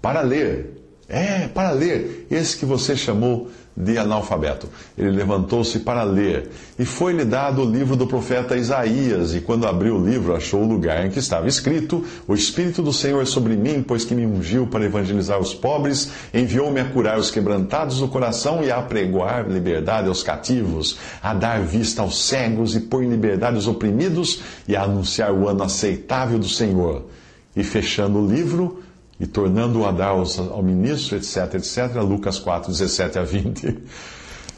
para 0.00 0.20
ler. 0.20 0.76
É, 1.08 1.48
para 1.48 1.72
ler. 1.72 2.26
Esse 2.30 2.56
que 2.56 2.64
você 2.64 2.96
chamou 2.96 3.50
de 3.76 3.96
analfabeto. 3.96 4.68
Ele 4.96 5.10
levantou-se 5.10 5.80
para 5.80 6.02
ler. 6.02 6.50
E 6.78 6.84
foi-lhe 6.84 7.24
dado 7.24 7.62
o 7.62 7.70
livro 7.70 7.96
do 7.96 8.06
profeta 8.06 8.56
Isaías. 8.56 9.34
E 9.34 9.40
quando 9.40 9.66
abriu 9.66 9.96
o 9.96 10.04
livro, 10.04 10.34
achou 10.34 10.62
o 10.62 10.68
lugar 10.68 11.06
em 11.06 11.10
que 11.10 11.18
estava 11.18 11.48
escrito: 11.48 12.04
O 12.26 12.34
Espírito 12.34 12.82
do 12.82 12.92
Senhor 12.92 13.22
é 13.22 13.24
sobre 13.24 13.56
mim, 13.56 13.82
pois 13.82 14.04
que 14.04 14.14
me 14.14 14.26
ungiu 14.26 14.66
para 14.66 14.84
evangelizar 14.84 15.38
os 15.38 15.54
pobres, 15.54 16.10
enviou-me 16.34 16.80
a 16.80 16.84
curar 16.84 17.18
os 17.18 17.30
quebrantados 17.30 18.00
do 18.00 18.08
coração 18.08 18.62
e 18.62 18.70
a 18.70 18.78
apregoar 18.78 19.48
liberdade 19.48 20.08
aos 20.08 20.22
cativos, 20.22 20.98
a 21.22 21.32
dar 21.32 21.60
vista 21.60 22.02
aos 22.02 22.26
cegos 22.26 22.74
e 22.74 22.80
pôr 22.80 23.04
em 23.04 23.10
liberdade 23.10 23.56
os 23.56 23.68
oprimidos 23.68 24.42
e 24.66 24.76
a 24.76 24.82
anunciar 24.82 25.32
o 25.32 25.48
ano 25.48 25.62
aceitável 25.62 26.38
do 26.38 26.48
Senhor. 26.48 27.06
E 27.54 27.64
fechando 27.64 28.20
o 28.20 28.26
livro, 28.26 28.80
e 29.20 29.26
tornando-o 29.26 29.86
a 29.86 29.92
dar 29.92 30.08
ao 30.08 30.62
ministro, 30.62 31.16
etc, 31.16 31.54
etc. 31.54 31.96
Lucas 31.96 32.38
4, 32.38 32.72
17 32.72 33.18
a 33.18 33.22
20. 33.22 33.78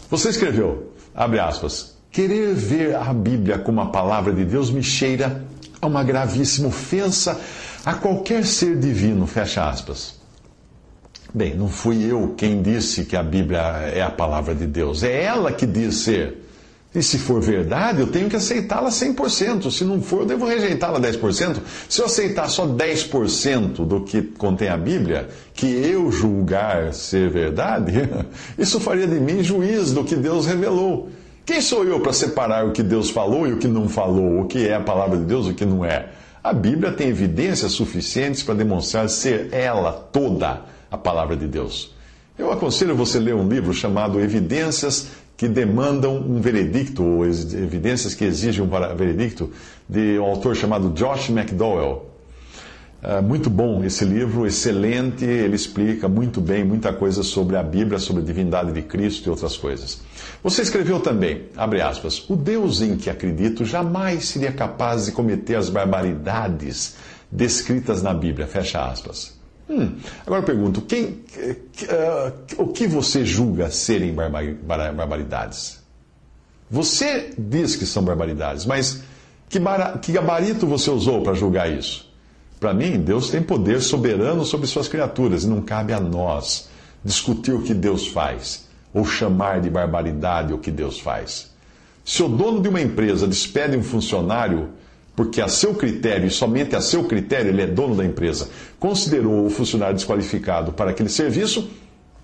Você 0.08 0.28
escreveu, 0.28 0.92
abre 1.12 1.40
aspas, 1.40 1.96
querer 2.12 2.54
ver 2.54 2.94
a 2.94 3.12
Bíblia 3.12 3.58
como 3.58 3.80
a 3.80 3.86
palavra 3.86 4.32
de 4.32 4.44
Deus 4.44 4.70
me 4.70 4.82
cheira 4.82 5.44
a 5.80 5.86
uma 5.86 6.04
gravíssima 6.04 6.68
ofensa 6.68 7.40
a 7.84 7.94
qualquer 7.94 8.46
ser 8.46 8.78
divino, 8.78 9.26
fecha 9.26 9.68
aspas. 9.68 10.20
Bem, 11.34 11.56
não 11.56 11.66
fui 11.66 12.04
eu 12.04 12.34
quem 12.36 12.62
disse 12.62 13.04
que 13.04 13.16
a 13.16 13.22
Bíblia 13.22 13.58
é 13.58 14.02
a 14.02 14.10
palavra 14.10 14.54
de 14.54 14.66
Deus, 14.66 15.02
é 15.02 15.24
ela 15.24 15.50
que 15.50 15.66
diz 15.66 15.96
ser. 15.96 16.41
E 16.94 17.02
se 17.02 17.18
for 17.18 17.40
verdade, 17.40 18.00
eu 18.00 18.06
tenho 18.06 18.28
que 18.28 18.36
aceitá-la 18.36 18.90
100%. 18.90 19.70
Se 19.70 19.82
não 19.82 20.02
for, 20.02 20.20
eu 20.20 20.26
devo 20.26 20.44
rejeitá-la 20.44 21.00
10%. 21.00 21.56
Se 21.88 22.00
eu 22.00 22.06
aceitar 22.06 22.50
só 22.50 22.66
10% 22.66 23.86
do 23.86 24.02
que 24.02 24.20
contém 24.20 24.68
a 24.68 24.76
Bíblia, 24.76 25.28
que 25.54 25.66
eu 25.66 26.12
julgar 26.12 26.92
ser 26.92 27.30
verdade, 27.30 27.92
isso 28.58 28.78
faria 28.78 29.06
de 29.06 29.18
mim 29.18 29.42
juiz 29.42 29.92
do 29.92 30.04
que 30.04 30.14
Deus 30.14 30.46
revelou. 30.46 31.08
Quem 31.46 31.62
sou 31.62 31.82
eu 31.84 31.98
para 31.98 32.12
separar 32.12 32.66
o 32.66 32.72
que 32.72 32.82
Deus 32.82 33.08
falou 33.08 33.48
e 33.48 33.52
o 33.52 33.56
que 33.56 33.66
não 33.66 33.88
falou, 33.88 34.40
o 34.40 34.44
que 34.46 34.68
é 34.68 34.74
a 34.74 34.80
palavra 34.80 35.16
de 35.16 35.24
Deus 35.24 35.46
e 35.46 35.50
o 35.50 35.54
que 35.54 35.64
não 35.64 35.84
é? 35.84 36.10
A 36.44 36.52
Bíblia 36.52 36.92
tem 36.92 37.08
evidências 37.08 37.72
suficientes 37.72 38.42
para 38.42 38.54
demonstrar 38.54 39.08
ser 39.08 39.48
ela 39.50 39.92
toda 39.92 40.62
a 40.90 40.98
palavra 40.98 41.36
de 41.36 41.46
Deus. 41.46 41.94
Eu 42.38 42.50
aconselho 42.50 42.96
você 42.96 43.18
ler 43.18 43.34
um 43.34 43.48
livro 43.48 43.72
chamado 43.72 44.20
Evidências 44.20 45.08
que 45.36 45.48
demandam 45.48 46.16
um 46.16 46.40
veredicto, 46.40 47.02
ou 47.02 47.26
evidências 47.26 48.14
que 48.14 48.24
exigem 48.24 48.64
um 48.64 48.68
veredicto, 48.96 49.50
de 49.88 50.18
um 50.18 50.24
autor 50.24 50.54
chamado 50.54 50.90
Josh 50.90 51.30
McDowell. 51.30 52.12
É 53.04 53.20
muito 53.20 53.50
bom 53.50 53.82
esse 53.84 54.04
livro, 54.04 54.46
excelente, 54.46 55.24
ele 55.24 55.56
explica 55.56 56.08
muito 56.08 56.40
bem 56.40 56.62
muita 56.62 56.92
coisa 56.92 57.24
sobre 57.24 57.56
a 57.56 57.62
Bíblia, 57.62 57.98
sobre 57.98 58.22
a 58.22 58.24
divindade 58.24 58.70
de 58.70 58.80
Cristo 58.80 59.26
e 59.26 59.30
outras 59.30 59.56
coisas. 59.56 60.00
Você 60.40 60.62
escreveu 60.62 61.00
também, 61.00 61.46
abre 61.56 61.80
aspas, 61.80 62.24
o 62.30 62.36
Deus 62.36 62.80
em 62.80 62.96
que 62.96 63.10
acredito 63.10 63.64
jamais 63.64 64.26
seria 64.26 64.52
capaz 64.52 65.06
de 65.06 65.12
cometer 65.12 65.56
as 65.56 65.68
barbaridades 65.68 66.94
descritas 67.28 68.02
na 68.02 68.14
Bíblia, 68.14 68.46
fecha 68.46 68.84
aspas. 68.84 69.41
Hum, 69.72 69.96
agora 70.26 70.42
eu 70.42 70.46
pergunto, 70.46 70.82
quem, 70.82 71.04
uh, 71.06 72.62
o 72.62 72.68
que 72.68 72.86
você 72.86 73.24
julga 73.24 73.70
serem 73.70 74.14
barbaridades? 74.14 75.80
Você 76.70 77.32
diz 77.38 77.74
que 77.74 77.86
são 77.86 78.04
barbaridades, 78.04 78.66
mas 78.66 79.02
que, 79.48 79.58
que 80.02 80.12
gabarito 80.12 80.66
você 80.66 80.90
usou 80.90 81.22
para 81.22 81.32
julgar 81.32 81.72
isso? 81.72 82.10
Para 82.60 82.74
mim, 82.74 83.00
Deus 83.00 83.30
tem 83.30 83.42
poder 83.42 83.80
soberano 83.80 84.44
sobre 84.44 84.66
suas 84.66 84.88
criaturas 84.88 85.44
e 85.44 85.48
não 85.48 85.62
cabe 85.62 85.94
a 85.94 86.00
nós 86.00 86.68
discutir 87.02 87.52
o 87.52 87.62
que 87.62 87.74
Deus 87.74 88.06
faz 88.08 88.68
ou 88.92 89.06
chamar 89.06 89.60
de 89.60 89.70
barbaridade 89.70 90.52
o 90.52 90.58
que 90.58 90.70
Deus 90.70 91.00
faz. 91.00 91.50
Se 92.04 92.22
o 92.22 92.28
dono 92.28 92.60
de 92.60 92.68
uma 92.68 92.80
empresa 92.80 93.26
despede 93.26 93.76
um 93.76 93.82
funcionário 93.82 94.68
porque 95.14 95.40
a 95.40 95.48
seu 95.48 95.74
critério, 95.74 96.26
e 96.26 96.30
somente 96.30 96.74
a 96.74 96.80
seu 96.80 97.04
critério, 97.04 97.50
ele 97.50 97.62
é 97.62 97.66
dono 97.66 97.94
da 97.94 98.04
empresa, 98.04 98.48
considerou 98.80 99.46
o 99.46 99.50
funcionário 99.50 99.94
desqualificado 99.94 100.72
para 100.72 100.90
aquele 100.90 101.08
serviço, 101.08 101.68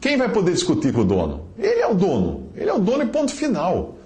quem 0.01 0.17
vai 0.17 0.31
poder 0.31 0.53
discutir 0.53 0.93
com 0.93 1.01
o 1.01 1.05
dono? 1.05 1.47
Ele 1.59 1.81
é 1.81 1.87
o 1.87 1.95
dono. 1.95 2.51
Ele 2.55 2.71
é 2.71 2.73
o 2.73 2.79
dono 2.79 3.03
e 3.03 3.07
ponto 3.07 3.33
final. 3.33 3.97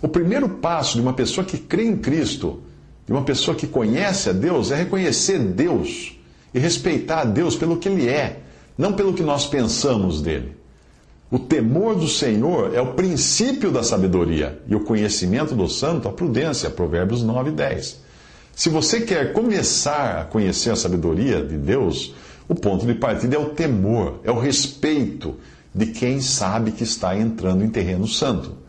O 0.00 0.08
primeiro 0.08 0.48
passo 0.48 0.94
de 0.94 1.02
uma 1.02 1.12
pessoa 1.12 1.44
que 1.44 1.58
crê 1.58 1.84
em 1.84 1.96
Cristo, 1.96 2.60
de 3.06 3.12
uma 3.12 3.22
pessoa 3.22 3.54
que 3.54 3.66
conhece 3.66 4.30
a 4.30 4.32
Deus, 4.32 4.70
é 4.70 4.76
reconhecer 4.76 5.38
Deus 5.38 6.16
e 6.54 6.58
respeitar 6.58 7.20
a 7.20 7.24
Deus 7.24 7.54
pelo 7.54 7.76
que 7.76 7.88
Ele 7.88 8.08
é, 8.08 8.40
não 8.76 8.94
pelo 8.94 9.12
que 9.12 9.22
nós 9.22 9.46
pensamos 9.46 10.22
dele. 10.22 10.56
O 11.30 11.38
temor 11.38 11.94
do 11.94 12.08
Senhor 12.08 12.74
é 12.74 12.80
o 12.80 12.94
princípio 12.94 13.70
da 13.70 13.82
sabedoria 13.82 14.60
e 14.66 14.74
o 14.74 14.80
conhecimento 14.80 15.54
do 15.54 15.68
santo 15.68 16.08
a 16.08 16.12
prudência. 16.12 16.68
Provérbios 16.68 17.22
9 17.22 17.50
e 17.50 17.52
10. 17.52 18.00
Se 18.54 18.68
você 18.68 19.00
quer 19.00 19.32
começar 19.32 20.20
a 20.20 20.24
conhecer 20.24 20.70
a 20.70 20.76
sabedoria 20.76 21.42
de 21.42 21.56
Deus, 21.56 22.14
o 22.48 22.54
ponto 22.54 22.86
de 22.86 22.94
partida 22.94 23.36
é 23.36 23.38
o 23.38 23.50
temor, 23.50 24.20
é 24.24 24.30
o 24.30 24.38
respeito 24.38 25.36
de 25.74 25.86
quem 25.86 26.20
sabe 26.20 26.72
que 26.72 26.84
está 26.84 27.16
entrando 27.16 27.64
em 27.64 27.70
terreno 27.70 28.06
santo. 28.06 28.62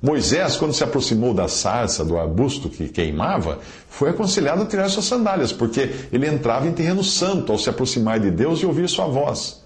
Moisés, 0.00 0.56
quando 0.56 0.72
se 0.72 0.84
aproximou 0.84 1.34
da 1.34 1.48
sarça, 1.48 2.04
do 2.04 2.18
arbusto 2.18 2.68
que 2.68 2.88
queimava, 2.88 3.58
foi 3.88 4.10
aconselhado 4.10 4.62
a 4.62 4.66
tirar 4.66 4.88
suas 4.88 5.06
sandálias, 5.06 5.52
porque 5.52 5.90
ele 6.12 6.26
entrava 6.26 6.68
em 6.68 6.72
terreno 6.72 7.02
santo 7.02 7.50
ao 7.50 7.58
se 7.58 7.68
aproximar 7.68 8.20
de 8.20 8.30
Deus 8.30 8.60
e 8.60 8.66
ouvir 8.66 8.88
sua 8.88 9.06
voz. 9.06 9.60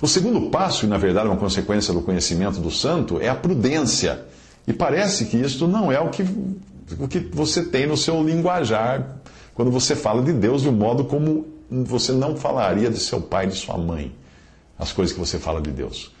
O 0.00 0.08
segundo 0.08 0.48
passo, 0.50 0.86
e 0.86 0.88
na 0.88 0.96
verdade 0.96 1.28
uma 1.28 1.36
consequência 1.36 1.92
do 1.92 2.00
conhecimento 2.00 2.60
do 2.60 2.70
santo, 2.70 3.20
é 3.20 3.28
a 3.28 3.34
prudência. 3.34 4.24
E 4.66 4.72
parece 4.72 5.26
que 5.26 5.36
isto 5.36 5.68
não 5.68 5.92
é 5.92 6.00
o 6.00 6.08
que, 6.08 6.24
o 6.98 7.08
que 7.08 7.18
você 7.18 7.64
tem 7.64 7.86
no 7.86 7.96
seu 7.96 8.22
linguajar 8.22 9.18
quando 9.54 9.70
você 9.70 9.94
fala 9.94 10.22
de 10.22 10.32
Deus 10.32 10.62
de 10.62 10.68
um 10.68 10.72
modo 10.72 11.04
como 11.04 11.46
você 11.70 12.12
não 12.12 12.36
falaria 12.36 12.90
de 12.90 12.98
seu 12.98 13.20
pai 13.20 13.46
e 13.46 13.48
de 13.48 13.56
sua 13.56 13.78
mãe, 13.78 14.14
as 14.78 14.92
coisas 14.92 15.12
que 15.12 15.20
você 15.20 15.38
fala 15.38 15.60
de 15.60 15.70
Deus. 15.70 16.12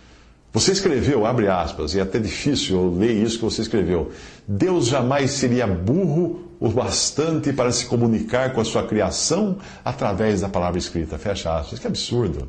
Você 0.52 0.70
escreveu, 0.70 1.26
abre 1.26 1.48
aspas, 1.48 1.94
e 1.94 1.98
é 1.98 2.02
até 2.02 2.18
difícil 2.18 2.76
eu 2.76 2.96
ler 2.96 3.12
isso 3.12 3.38
que 3.38 3.44
você 3.44 3.62
escreveu. 3.62 4.12
Deus 4.46 4.86
jamais 4.86 5.32
seria 5.32 5.66
burro 5.66 6.44
o 6.60 6.68
bastante 6.68 7.52
para 7.52 7.72
se 7.72 7.86
comunicar 7.86 8.52
com 8.52 8.60
a 8.60 8.64
sua 8.64 8.84
criação 8.86 9.58
através 9.84 10.40
da 10.42 10.48
palavra 10.48 10.78
escrita. 10.78 11.18
Fecha 11.18 11.58
aspas. 11.58 11.80
Que 11.80 11.88
absurdo. 11.88 12.48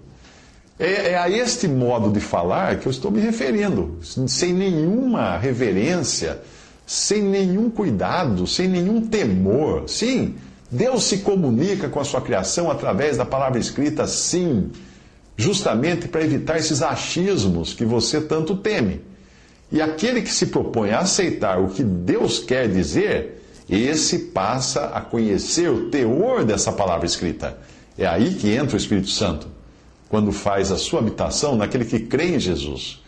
É, 0.77 1.11
é, 1.11 1.17
a 1.17 1.29
este 1.29 1.67
modo 1.67 2.11
de 2.11 2.19
falar 2.19 2.77
que 2.77 2.85
eu 2.85 2.91
estou 2.91 3.09
me 3.09 3.19
referindo, 3.21 3.97
sem 4.01 4.53
nenhuma 4.53 5.37
reverência, 5.37 6.41
sem 6.85 7.21
nenhum 7.21 7.69
cuidado, 7.69 8.45
sem 8.45 8.67
nenhum 8.67 9.07
temor. 9.07 9.83
Sim, 9.87 10.35
Deus 10.69 11.03
se 11.05 11.19
comunica 11.19 11.89
com 11.89 11.99
a 11.99 12.03
sua 12.03 12.21
criação 12.21 12.69
através 12.69 13.17
da 13.17 13.25
palavra 13.25 13.59
escrita, 13.59 14.05
sim 14.07 14.71
justamente 15.37 16.07
para 16.07 16.23
evitar 16.23 16.57
esses 16.57 16.81
achismos 16.81 17.73
que 17.73 17.85
você 17.85 18.21
tanto 18.21 18.55
teme. 18.55 19.01
E 19.71 19.81
aquele 19.81 20.21
que 20.21 20.31
se 20.31 20.47
propõe 20.47 20.91
a 20.91 20.99
aceitar 20.99 21.59
o 21.59 21.69
que 21.69 21.83
Deus 21.83 22.39
quer 22.39 22.69
dizer, 22.69 23.41
esse 23.69 24.19
passa 24.19 24.87
a 24.87 25.01
conhecer 25.01 25.69
o 25.69 25.89
teor 25.89 26.45
dessa 26.45 26.71
palavra 26.71 27.05
escrita. 27.05 27.57
É 27.97 28.05
aí 28.05 28.35
que 28.35 28.51
entra 28.51 28.75
o 28.75 28.77
Espírito 28.77 29.09
Santo, 29.09 29.47
quando 30.07 30.31
faz 30.31 30.71
a 30.71 30.77
sua 30.77 30.99
habitação 30.99 31.55
naquele 31.55 31.85
que 31.85 31.99
crê 31.99 32.35
em 32.35 32.39
Jesus. 32.39 33.03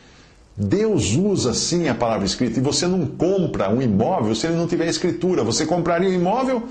Deus 0.58 1.16
usa 1.16 1.54
sim 1.54 1.88
a 1.88 1.94
palavra 1.94 2.26
escrita 2.26 2.60
e 2.60 2.62
você 2.62 2.88
não 2.88 3.06
compra 3.06 3.70
um 3.70 3.82
imóvel 3.82 4.34
se 4.34 4.48
ele 4.48 4.56
não 4.56 4.68
tiver 4.68 4.88
escritura. 4.88 5.44
Você 5.44 5.66
compraria 5.66 6.10
um 6.10 6.14
imóvel 6.14 6.68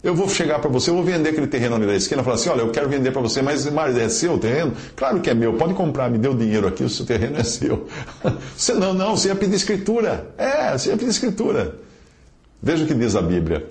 eu 0.00 0.14
vou 0.14 0.28
chegar 0.28 0.60
para 0.60 0.70
você, 0.70 0.90
eu 0.90 0.94
vou 0.94 1.02
vender 1.02 1.30
aquele 1.30 1.48
terreno 1.48 1.74
ali 1.74 1.86
da 1.86 1.94
esquina, 1.94 2.22
falar 2.22 2.36
assim, 2.36 2.48
olha, 2.48 2.60
eu 2.60 2.70
quero 2.70 2.88
vender 2.88 3.10
para 3.10 3.20
você, 3.20 3.42
mas, 3.42 3.68
mas 3.68 3.96
é 3.98 4.08
seu 4.08 4.34
o 4.34 4.38
terreno? 4.38 4.72
Claro 4.94 5.20
que 5.20 5.28
é 5.28 5.34
meu, 5.34 5.54
pode 5.54 5.74
comprar, 5.74 6.08
me 6.08 6.24
o 6.28 6.34
dinheiro 6.34 6.68
aqui, 6.68 6.84
o 6.84 6.88
seu 6.88 7.04
terreno 7.04 7.36
é 7.36 7.42
seu. 7.42 7.88
Você 8.56 8.74
não, 8.74 8.94
não, 8.94 9.16
você 9.16 9.28
ia 9.28 9.34
pedir 9.34 9.56
escritura. 9.56 10.30
É, 10.38 10.76
você 10.76 10.90
ia 10.90 10.96
pedir 10.96 11.10
escritura. 11.10 11.76
Veja 12.62 12.84
o 12.84 12.86
que 12.86 12.94
diz 12.94 13.16
a 13.16 13.22
Bíblia. 13.22 13.68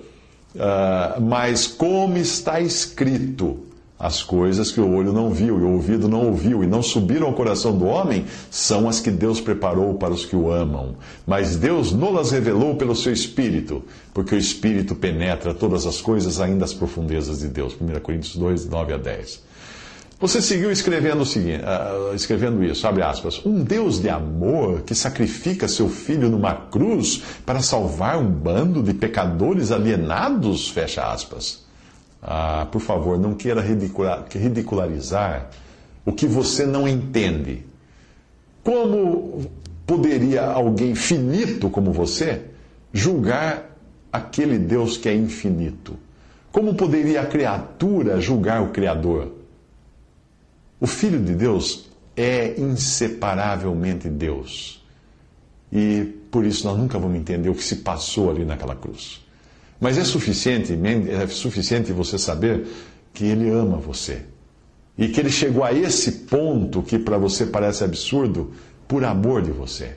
Uh, 0.54 1.20
mas 1.20 1.66
como 1.66 2.16
está 2.16 2.60
escrito, 2.60 3.60
as 3.98 4.22
coisas 4.22 4.70
que 4.70 4.80
o 4.80 4.94
olho 4.94 5.12
não 5.12 5.30
viu 5.30 5.58
e 5.58 5.62
o 5.62 5.72
ouvido 5.72 6.08
não 6.08 6.26
ouviu 6.26 6.62
e 6.62 6.66
não 6.66 6.82
subiram 6.82 7.26
ao 7.26 7.32
coração 7.32 7.76
do 7.76 7.84
homem 7.86 8.26
são 8.48 8.88
as 8.88 9.00
que 9.00 9.10
Deus 9.10 9.40
preparou 9.40 9.94
para 9.94 10.14
os 10.14 10.24
que 10.24 10.36
o 10.36 10.52
amam. 10.52 10.94
Mas 11.26 11.56
Deus 11.56 11.92
não 11.92 12.12
las 12.12 12.30
revelou 12.30 12.76
pelo 12.76 12.94
seu 12.94 13.12
Espírito, 13.12 13.82
porque 14.14 14.34
o 14.34 14.38
Espírito 14.38 14.94
penetra 14.94 15.52
todas 15.52 15.84
as 15.84 16.00
coisas, 16.00 16.40
ainda 16.40 16.64
as 16.64 16.72
profundezas 16.72 17.40
de 17.40 17.48
Deus. 17.48 17.76
1 17.80 18.00
Coríntios 18.00 18.36
2, 18.36 18.66
9 18.66 18.92
a 18.92 18.98
10. 18.98 19.48
Você 20.20 20.42
seguiu 20.42 20.72
escrevendo, 20.72 21.22
o 21.22 21.26
seguinte, 21.26 21.62
uh, 21.62 22.14
escrevendo 22.14 22.62
isso, 22.64 22.86
abre 22.88 23.02
aspas. 23.02 23.40
Um 23.46 23.62
Deus 23.62 24.00
de 24.00 24.08
amor 24.08 24.82
que 24.82 24.94
sacrifica 24.94 25.68
seu 25.68 25.88
filho 25.88 26.28
numa 26.28 26.54
cruz 26.54 27.22
para 27.46 27.60
salvar 27.60 28.18
um 28.18 28.28
bando 28.28 28.82
de 28.82 28.92
pecadores 28.94 29.70
alienados, 29.70 30.68
fecha 30.68 31.04
aspas. 31.04 31.67
Ah, 32.22 32.66
por 32.70 32.80
favor, 32.80 33.18
não 33.18 33.34
queira 33.34 33.60
ridicularizar 33.60 35.50
o 36.04 36.12
que 36.12 36.26
você 36.26 36.66
não 36.66 36.88
entende. 36.88 37.64
Como 38.62 39.50
poderia 39.86 40.44
alguém 40.44 40.94
finito 40.94 41.70
como 41.70 41.92
você 41.92 42.42
julgar 42.92 43.76
aquele 44.12 44.58
Deus 44.58 44.96
que 44.96 45.08
é 45.08 45.14
infinito? 45.14 45.96
Como 46.50 46.74
poderia 46.74 47.22
a 47.22 47.26
criatura 47.26 48.20
julgar 48.20 48.62
o 48.62 48.70
Criador? 48.70 49.32
O 50.80 50.86
Filho 50.86 51.20
de 51.22 51.34
Deus 51.34 51.88
é 52.16 52.58
inseparavelmente 52.58 54.08
Deus. 54.08 54.84
E 55.70 56.04
por 56.30 56.44
isso 56.44 56.66
nós 56.66 56.76
nunca 56.76 56.98
vamos 56.98 57.18
entender 57.18 57.48
o 57.48 57.54
que 57.54 57.64
se 57.64 57.76
passou 57.76 58.30
ali 58.30 58.44
naquela 58.44 58.74
cruz. 58.74 59.24
Mas 59.80 59.96
é 59.96 60.04
suficiente, 60.04 60.76
é 61.10 61.26
suficiente 61.28 61.92
você 61.92 62.18
saber 62.18 62.66
que 63.12 63.24
ele 63.24 63.48
ama 63.48 63.76
você. 63.76 64.22
E 64.96 65.08
que 65.08 65.20
ele 65.20 65.30
chegou 65.30 65.62
a 65.62 65.72
esse 65.72 66.10
ponto 66.26 66.82
que 66.82 66.98
para 66.98 67.16
você 67.16 67.46
parece 67.46 67.84
absurdo 67.84 68.50
por 68.88 69.04
amor 69.04 69.42
de 69.42 69.52
você. 69.52 69.96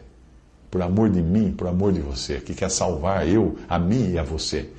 Por 0.70 0.82
amor 0.82 1.10
de 1.10 1.22
mim, 1.22 1.52
por 1.52 1.68
amor 1.68 1.92
de 1.92 2.00
você, 2.00 2.40
que 2.40 2.54
quer 2.54 2.70
salvar 2.70 3.28
eu, 3.28 3.58
a 3.68 3.80
mim 3.80 4.12
e 4.12 4.20
a 4.20 4.24
você. 4.24 4.70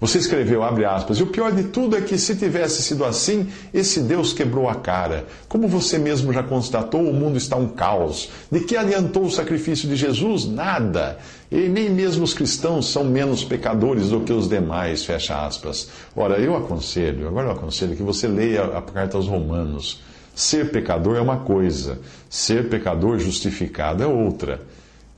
Você 0.00 0.16
escreveu, 0.16 0.62
abre 0.62 0.86
aspas, 0.86 1.18
e 1.18 1.22
o 1.22 1.26
pior 1.26 1.52
de 1.52 1.64
tudo 1.64 1.94
é 1.94 2.00
que 2.00 2.16
se 2.16 2.34
tivesse 2.34 2.82
sido 2.82 3.04
assim, 3.04 3.48
esse 3.72 4.00
Deus 4.00 4.32
quebrou 4.32 4.66
a 4.66 4.74
cara. 4.74 5.26
Como 5.46 5.68
você 5.68 5.98
mesmo 5.98 6.32
já 6.32 6.42
constatou, 6.42 7.02
o 7.02 7.12
mundo 7.12 7.36
está 7.36 7.54
um 7.56 7.68
caos. 7.68 8.30
De 8.50 8.60
que 8.60 8.78
adiantou 8.78 9.24
o 9.24 9.30
sacrifício 9.30 9.86
de 9.86 9.96
Jesus? 9.96 10.46
Nada. 10.46 11.18
E 11.52 11.68
nem 11.68 11.90
mesmo 11.90 12.24
os 12.24 12.32
cristãos 12.32 12.90
são 12.90 13.04
menos 13.04 13.44
pecadores 13.44 14.08
do 14.08 14.20
que 14.20 14.32
os 14.32 14.48
demais, 14.48 15.04
fecha 15.04 15.44
aspas. 15.44 15.90
Ora, 16.16 16.38
eu 16.38 16.56
aconselho, 16.56 17.28
agora 17.28 17.48
eu 17.48 17.52
aconselho 17.52 17.94
que 17.94 18.02
você 18.02 18.26
leia 18.26 18.64
a 18.64 18.80
carta 18.80 19.18
aos 19.18 19.26
Romanos. 19.26 20.00
Ser 20.34 20.70
pecador 20.70 21.16
é 21.16 21.20
uma 21.20 21.40
coisa, 21.40 21.98
ser 22.30 22.70
pecador 22.70 23.18
justificado 23.18 24.02
é 24.02 24.06
outra. 24.06 24.62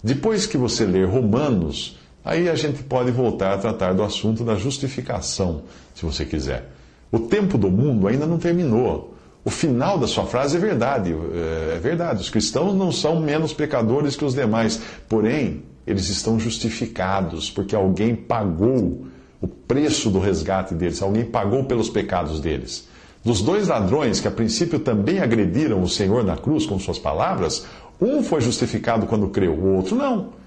Depois 0.02 0.44
que 0.44 0.56
você 0.56 0.84
ler 0.84 1.06
Romanos, 1.06 2.01
Aí 2.24 2.48
a 2.48 2.54
gente 2.54 2.82
pode 2.84 3.10
voltar 3.10 3.54
a 3.54 3.58
tratar 3.58 3.92
do 3.92 4.02
assunto 4.02 4.44
da 4.44 4.54
justificação, 4.54 5.62
se 5.94 6.04
você 6.04 6.24
quiser. 6.24 6.68
O 7.10 7.18
tempo 7.18 7.58
do 7.58 7.70
mundo 7.70 8.06
ainda 8.06 8.26
não 8.26 8.38
terminou. 8.38 9.14
O 9.44 9.50
final 9.50 9.98
da 9.98 10.06
sua 10.06 10.24
frase 10.24 10.56
é 10.56 10.60
verdade. 10.60 11.12
É, 11.12 11.76
é 11.76 11.78
verdade. 11.78 12.20
Os 12.20 12.30
cristãos 12.30 12.74
não 12.74 12.92
são 12.92 13.20
menos 13.20 13.52
pecadores 13.52 14.14
que 14.16 14.24
os 14.24 14.34
demais. 14.34 14.80
Porém, 15.08 15.64
eles 15.86 16.08
estão 16.08 16.38
justificados 16.38 17.50
porque 17.50 17.74
alguém 17.74 18.14
pagou 18.14 19.06
o 19.40 19.48
preço 19.48 20.08
do 20.10 20.20
resgate 20.20 20.74
deles. 20.74 21.02
Alguém 21.02 21.24
pagou 21.24 21.64
pelos 21.64 21.90
pecados 21.90 22.40
deles. 22.40 22.88
Dos 23.24 23.42
dois 23.42 23.68
ladrões 23.68 24.20
que 24.20 24.28
a 24.28 24.32
princípio 24.32 24.78
também 24.78 25.20
agrediram 25.20 25.82
o 25.82 25.88
Senhor 25.88 26.24
na 26.24 26.36
cruz 26.36 26.66
com 26.66 26.78
suas 26.78 26.98
palavras, 26.98 27.66
um 28.00 28.22
foi 28.22 28.40
justificado 28.40 29.06
quando 29.06 29.28
creu, 29.28 29.52
o 29.52 29.76
outro 29.76 29.94
não. 29.94 30.41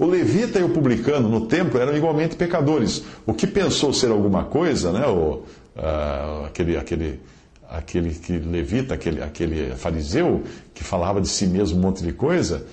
O 0.00 0.06
levita 0.06 0.58
e 0.58 0.62
o 0.62 0.70
publicano 0.70 1.28
no 1.28 1.42
templo 1.42 1.78
eram 1.78 1.94
igualmente 1.94 2.34
pecadores. 2.34 3.04
O 3.26 3.34
que 3.34 3.46
pensou 3.46 3.92
ser 3.92 4.10
alguma 4.10 4.44
coisa, 4.44 4.90
né? 4.90 5.06
O, 5.06 5.42
uh, 5.76 6.46
aquele, 6.46 6.78
aquele, 6.78 7.20
aquele 7.68 8.14
que 8.14 8.38
levita, 8.38 8.94
aquele, 8.94 9.22
aquele 9.22 9.76
fariseu 9.76 10.42
que 10.72 10.82
falava 10.82 11.20
de 11.20 11.28
si 11.28 11.46
mesmo 11.46 11.76
um 11.76 11.82
monte 11.82 12.02
de 12.02 12.14
coisa, 12.14 12.64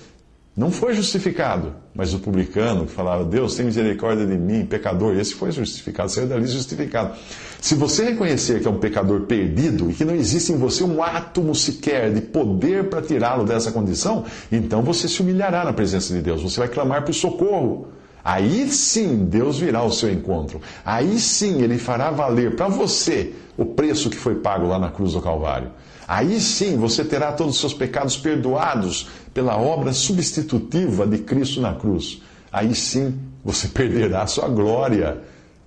não 0.58 0.72
foi 0.72 0.92
justificado, 0.92 1.72
mas 1.94 2.12
o 2.12 2.18
publicano 2.18 2.84
que 2.84 2.90
falava, 2.90 3.24
Deus 3.24 3.54
tem 3.54 3.64
misericórdia 3.64 4.26
de 4.26 4.36
mim, 4.36 4.66
pecador, 4.66 5.16
esse 5.16 5.32
foi 5.32 5.52
justificado, 5.52 6.10
saiu 6.10 6.26
dali 6.26 6.48
justificado. 6.48 7.16
Se 7.60 7.76
você 7.76 8.06
reconhecer 8.06 8.60
que 8.60 8.66
é 8.66 8.70
um 8.70 8.80
pecador 8.80 9.20
perdido 9.20 9.88
e 9.88 9.94
que 9.94 10.04
não 10.04 10.16
existe 10.16 10.50
em 10.50 10.56
você 10.56 10.82
um 10.82 11.00
átomo 11.00 11.54
sequer 11.54 12.12
de 12.12 12.20
poder 12.20 12.88
para 12.88 13.00
tirá-lo 13.00 13.44
dessa 13.44 13.70
condição, 13.70 14.24
então 14.50 14.82
você 14.82 15.06
se 15.06 15.22
humilhará 15.22 15.64
na 15.64 15.72
presença 15.72 16.12
de 16.12 16.20
Deus, 16.20 16.42
você 16.42 16.58
vai 16.58 16.68
clamar 16.68 17.04
por 17.04 17.14
socorro. 17.14 17.92
Aí 18.24 18.68
sim 18.68 19.26
Deus 19.26 19.60
virá 19.60 19.78
ao 19.78 19.92
seu 19.92 20.12
encontro. 20.12 20.60
Aí 20.84 21.20
sim 21.20 21.62
Ele 21.62 21.78
fará 21.78 22.10
valer 22.10 22.56
para 22.56 22.66
você 22.66 23.32
o 23.56 23.64
preço 23.64 24.10
que 24.10 24.16
foi 24.16 24.34
pago 24.34 24.66
lá 24.66 24.76
na 24.76 24.90
cruz 24.90 25.12
do 25.12 25.22
Calvário. 25.22 25.70
Aí 26.08 26.40
sim 26.40 26.78
você 26.78 27.04
terá 27.04 27.32
todos 27.32 27.56
os 27.56 27.60
seus 27.60 27.74
pecados 27.74 28.16
perdoados 28.16 29.08
pela 29.34 29.58
obra 29.58 29.92
substitutiva 29.92 31.06
de 31.06 31.18
Cristo 31.18 31.60
na 31.60 31.74
cruz. 31.74 32.22
Aí 32.50 32.74
sim 32.74 33.14
você 33.44 33.68
perderá 33.68 34.22
a 34.22 34.26
sua 34.26 34.48
glória, 34.48 35.18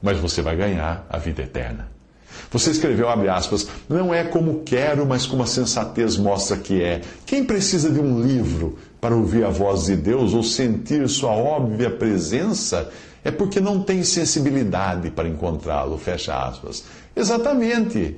mas 0.02 0.18
você 0.18 0.42
vai 0.42 0.56
ganhar 0.56 1.06
a 1.08 1.20
vida 1.20 1.44
eterna. 1.44 1.92
Você 2.50 2.72
escreveu, 2.72 3.08
abre 3.08 3.30
aspas, 3.30 3.68
não 3.88 4.12
é 4.12 4.24
como 4.24 4.64
quero, 4.64 5.06
mas 5.06 5.28
como 5.28 5.44
a 5.44 5.46
sensatez 5.46 6.18
mostra 6.18 6.58
que 6.58 6.82
é. 6.82 7.02
Quem 7.24 7.46
precisa 7.46 7.92
de 7.92 8.00
um 8.00 8.20
livro 8.20 8.80
para 9.00 9.16
ouvir 9.16 9.46
a 9.46 9.50
voz 9.50 9.86
de 9.86 9.96
Deus 9.96 10.34
ou 10.34 10.42
sentir 10.42 11.08
sua 11.08 11.32
óbvia 11.32 11.92
presença 11.92 12.90
é 13.24 13.30
porque 13.30 13.60
não 13.60 13.84
tem 13.84 14.04
sensibilidade 14.04 15.12
para 15.12 15.30
encontrá-lo, 15.30 16.00
fecha 16.00 16.36
aspas. 16.36 16.84
Exatamente. 17.16 18.18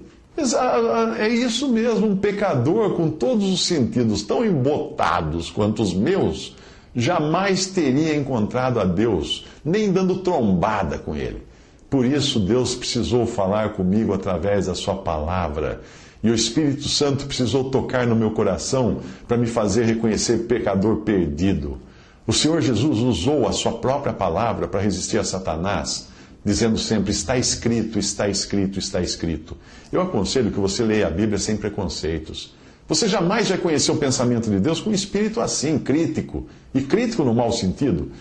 É 1.18 1.28
isso 1.28 1.70
mesmo, 1.70 2.08
um 2.08 2.18
pecador 2.18 2.96
com 2.96 3.10
todos 3.10 3.52
os 3.52 3.66
sentidos 3.66 4.24
tão 4.24 4.44
embotados 4.44 5.52
quanto 5.52 5.84
os 5.84 5.94
meus, 5.94 6.56
jamais 6.96 7.68
teria 7.68 8.16
encontrado 8.16 8.80
a 8.80 8.84
Deus, 8.84 9.46
nem 9.64 9.92
dando 9.92 10.18
trombada 10.18 10.98
com 10.98 11.16
Ele. 11.16 11.44
Por 11.90 12.06
isso, 12.06 12.40
Deus 12.40 12.74
precisou 12.74 13.28
falar 13.28 13.74
comigo 13.74 14.14
através 14.14 14.66
da 14.66 14.74
Sua 14.74 14.96
palavra. 14.96 15.82
E 16.24 16.30
o 16.30 16.34
Espírito 16.34 16.88
Santo 16.90 17.28
precisou 17.28 17.66
tocar 17.70 18.08
no 18.08 18.16
meu 18.16 18.32
coração 18.32 19.02
para 19.28 19.38
me 19.38 19.46
fazer 19.46 19.86
reconhecer 19.86 20.48
pecador 20.48 20.98
perdido. 21.02 21.78
O 22.26 22.34
Senhor 22.34 22.62
Jesus 22.62 23.00
usou 23.00 23.48
a 23.48 23.52
Sua 23.52 23.74
própria 23.74 24.14
palavra 24.14 24.68
para 24.68 24.82
resistir 24.82 25.20
a 25.20 25.24
Satanás 25.24 26.08
dizendo 26.44 26.78
sempre: 26.78 27.12
está 27.12 27.38
escrito, 27.38 28.00
está 28.00 28.28
escrito, 28.28 28.80
está 28.80 29.02
escrito. 29.02 29.58
Eu 29.92 30.02
aconselho 30.02 30.52
que 30.52 30.60
você 30.60 30.84
leia 30.84 31.08
a 31.08 31.12
Bíblia 31.12 31.38
sem 31.38 31.58
preconceitos. 31.58 32.54
Você 32.88 33.08
jamais 33.08 33.50
vai 33.50 33.58
conhecer 33.58 33.92
o 33.92 33.96
pensamento 33.96 34.50
de 34.50 34.60
Deus 34.60 34.82
com 34.82 34.90
um 34.90 34.94
espírito 34.94 35.40
assim, 35.40 35.80
crítico, 35.80 36.48
e 36.74 36.82
crítico 36.82 37.24
no 37.24 37.34
mau 37.34 37.52
sentido. 37.52 38.12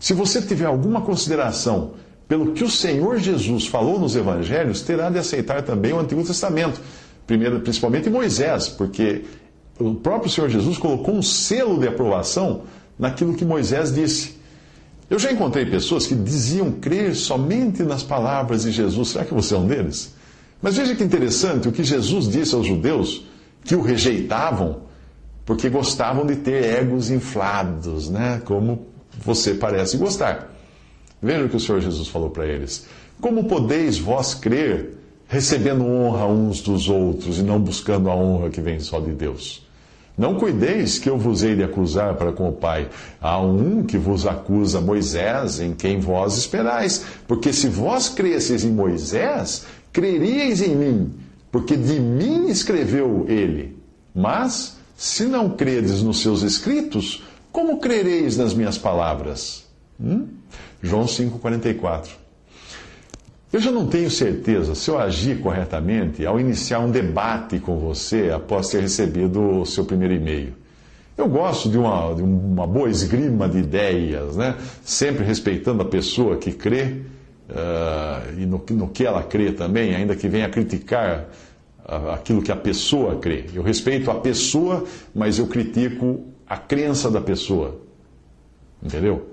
Se 0.00 0.12
você 0.12 0.42
tiver 0.42 0.66
alguma 0.66 1.00
consideração 1.00 1.94
pelo 2.26 2.52
que 2.52 2.62
o 2.62 2.70
Senhor 2.70 3.18
Jesus 3.18 3.66
falou 3.66 3.98
nos 3.98 4.14
evangelhos, 4.14 4.82
terá 4.82 5.08
de 5.08 5.18
aceitar 5.18 5.62
também 5.62 5.92
o 5.92 6.00
Antigo 6.00 6.22
Testamento, 6.24 6.80
primeiro, 7.26 7.60
principalmente 7.60 8.10
Moisés, 8.10 8.68
porque 8.68 9.24
o 9.78 9.94
próprio 9.94 10.30
Senhor 10.30 10.50
Jesus 10.50 10.76
colocou 10.76 11.14
um 11.14 11.22
selo 11.22 11.78
de 11.78 11.88
aprovação 11.88 12.62
naquilo 12.98 13.34
que 13.34 13.44
Moisés 13.44 13.94
disse. 13.94 14.37
Eu 15.10 15.18
já 15.18 15.32
encontrei 15.32 15.64
pessoas 15.64 16.06
que 16.06 16.14
diziam 16.14 16.72
crer 16.72 17.14
somente 17.14 17.82
nas 17.82 18.02
palavras 18.02 18.62
de 18.62 18.72
Jesus. 18.72 19.08
Será 19.08 19.24
que 19.24 19.32
você 19.32 19.54
é 19.54 19.58
um 19.58 19.66
deles? 19.66 20.14
Mas 20.60 20.76
veja 20.76 20.94
que 20.94 21.04
interessante 21.04 21.68
o 21.68 21.72
que 21.72 21.82
Jesus 21.82 22.28
disse 22.28 22.54
aos 22.54 22.66
judeus 22.66 23.24
que 23.64 23.74
o 23.74 23.80
rejeitavam 23.80 24.88
porque 25.48 25.70
gostavam 25.70 26.26
de 26.26 26.36
ter 26.36 26.62
egos 26.62 27.10
inflados, 27.10 28.10
né? 28.10 28.42
Como 28.44 28.86
você 29.24 29.54
parece 29.54 29.96
gostar. 29.96 30.54
Veja 31.22 31.46
o 31.46 31.48
que 31.48 31.56
o 31.56 31.60
Senhor 31.60 31.80
Jesus 31.80 32.08
falou 32.08 32.28
para 32.28 32.46
eles: 32.46 32.86
Como 33.18 33.44
podeis 33.44 33.98
vós 33.98 34.34
crer 34.34 34.98
recebendo 35.26 35.86
honra 35.86 36.26
uns 36.26 36.60
dos 36.60 36.90
outros 36.90 37.38
e 37.38 37.42
não 37.42 37.58
buscando 37.58 38.10
a 38.10 38.14
honra 38.14 38.50
que 38.50 38.60
vem 38.60 38.78
só 38.78 39.00
de 39.00 39.12
Deus? 39.12 39.66
Não 40.18 40.34
cuideis 40.34 40.98
que 40.98 41.08
eu 41.08 41.16
vos 41.16 41.44
hei 41.44 41.54
de 41.54 41.62
acusar 41.62 42.16
para 42.16 42.32
com 42.32 42.48
o 42.48 42.52
Pai. 42.52 42.88
Há 43.20 43.40
um 43.40 43.84
que 43.84 43.96
vos 43.96 44.26
acusa, 44.26 44.80
Moisés, 44.80 45.60
em 45.60 45.72
quem 45.72 46.00
vós 46.00 46.36
esperais. 46.36 47.04
Porque 47.28 47.52
se 47.52 47.68
vós 47.68 48.08
cresceis 48.08 48.64
em 48.64 48.72
Moisés, 48.72 49.64
creríeis 49.92 50.60
em 50.60 50.74
mim, 50.74 51.14
porque 51.52 51.76
de 51.76 52.00
mim 52.00 52.48
escreveu 52.48 53.26
ele. 53.28 53.78
Mas, 54.12 54.76
se 54.96 55.24
não 55.24 55.50
credes 55.50 56.02
nos 56.02 56.20
seus 56.20 56.42
escritos, 56.42 57.22
como 57.52 57.78
crereis 57.78 58.36
nas 58.36 58.52
minhas 58.52 58.76
palavras? 58.76 59.64
Hum? 60.00 60.26
João 60.82 61.04
5,44. 61.04 62.08
Eu 63.50 63.60
já 63.60 63.70
não 63.72 63.86
tenho 63.86 64.10
certeza 64.10 64.74
se 64.74 64.90
eu 64.90 64.98
agi 64.98 65.34
corretamente 65.36 66.26
ao 66.26 66.38
iniciar 66.38 66.80
um 66.80 66.90
debate 66.90 67.58
com 67.58 67.78
você 67.78 68.30
após 68.30 68.68
ter 68.68 68.82
recebido 68.82 69.60
o 69.60 69.64
seu 69.64 69.86
primeiro 69.86 70.14
e-mail. 70.14 70.52
Eu 71.16 71.26
gosto 71.28 71.70
de 71.70 71.78
uma, 71.78 72.14
de 72.14 72.22
uma 72.22 72.66
boa 72.66 72.90
esgrima 72.90 73.48
de 73.48 73.58
ideias, 73.58 74.36
né? 74.36 74.54
sempre 74.84 75.24
respeitando 75.24 75.82
a 75.82 75.84
pessoa 75.86 76.36
que 76.36 76.52
crê 76.52 77.00
uh, 77.48 78.38
e 78.38 78.44
no, 78.44 78.62
no, 78.70 78.88
que 78.88 79.06
ela 79.06 79.22
crê 79.22 79.50
também, 79.50 79.94
ainda 79.94 80.14
que 80.14 80.28
venha 80.28 80.48
criticar 80.48 81.28
aquilo 82.12 82.42
que 82.42 82.52
a 82.52 82.56
pessoa 82.56 83.16
crê. 83.16 83.46
Eu 83.54 83.62
respeito 83.62 84.10
a 84.10 84.14
pessoa, 84.16 84.84
mas 85.14 85.38
eu 85.38 85.46
critico 85.46 86.22
a 86.46 86.58
crença 86.58 87.10
da 87.10 87.20
pessoa. 87.20 87.80
Entendeu? 88.82 89.30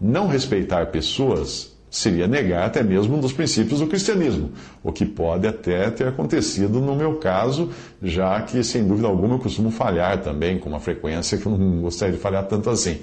Não 0.00 0.26
respeitar 0.26 0.86
pessoas 0.86 1.77
seria 1.90 2.26
negar 2.26 2.66
até 2.66 2.82
mesmo 2.82 3.16
um 3.16 3.20
dos 3.20 3.32
princípios 3.32 3.80
do 3.80 3.86
cristianismo, 3.86 4.50
o 4.82 4.92
que 4.92 5.06
pode 5.06 5.46
até 5.46 5.90
ter 5.90 6.08
acontecido 6.08 6.80
no 6.80 6.94
meu 6.94 7.16
caso, 7.16 7.70
já 8.02 8.40
que, 8.42 8.62
sem 8.62 8.86
dúvida 8.86 9.08
alguma, 9.08 9.36
eu 9.36 9.38
costumo 9.38 9.70
falhar 9.70 10.18
também 10.20 10.58
com 10.58 10.68
uma 10.68 10.80
frequência 10.80 11.38
que 11.38 11.46
eu 11.46 11.56
não 11.56 11.82
gostaria 11.82 12.14
de 12.14 12.20
falhar 12.20 12.44
tanto 12.46 12.68
assim. 12.70 13.00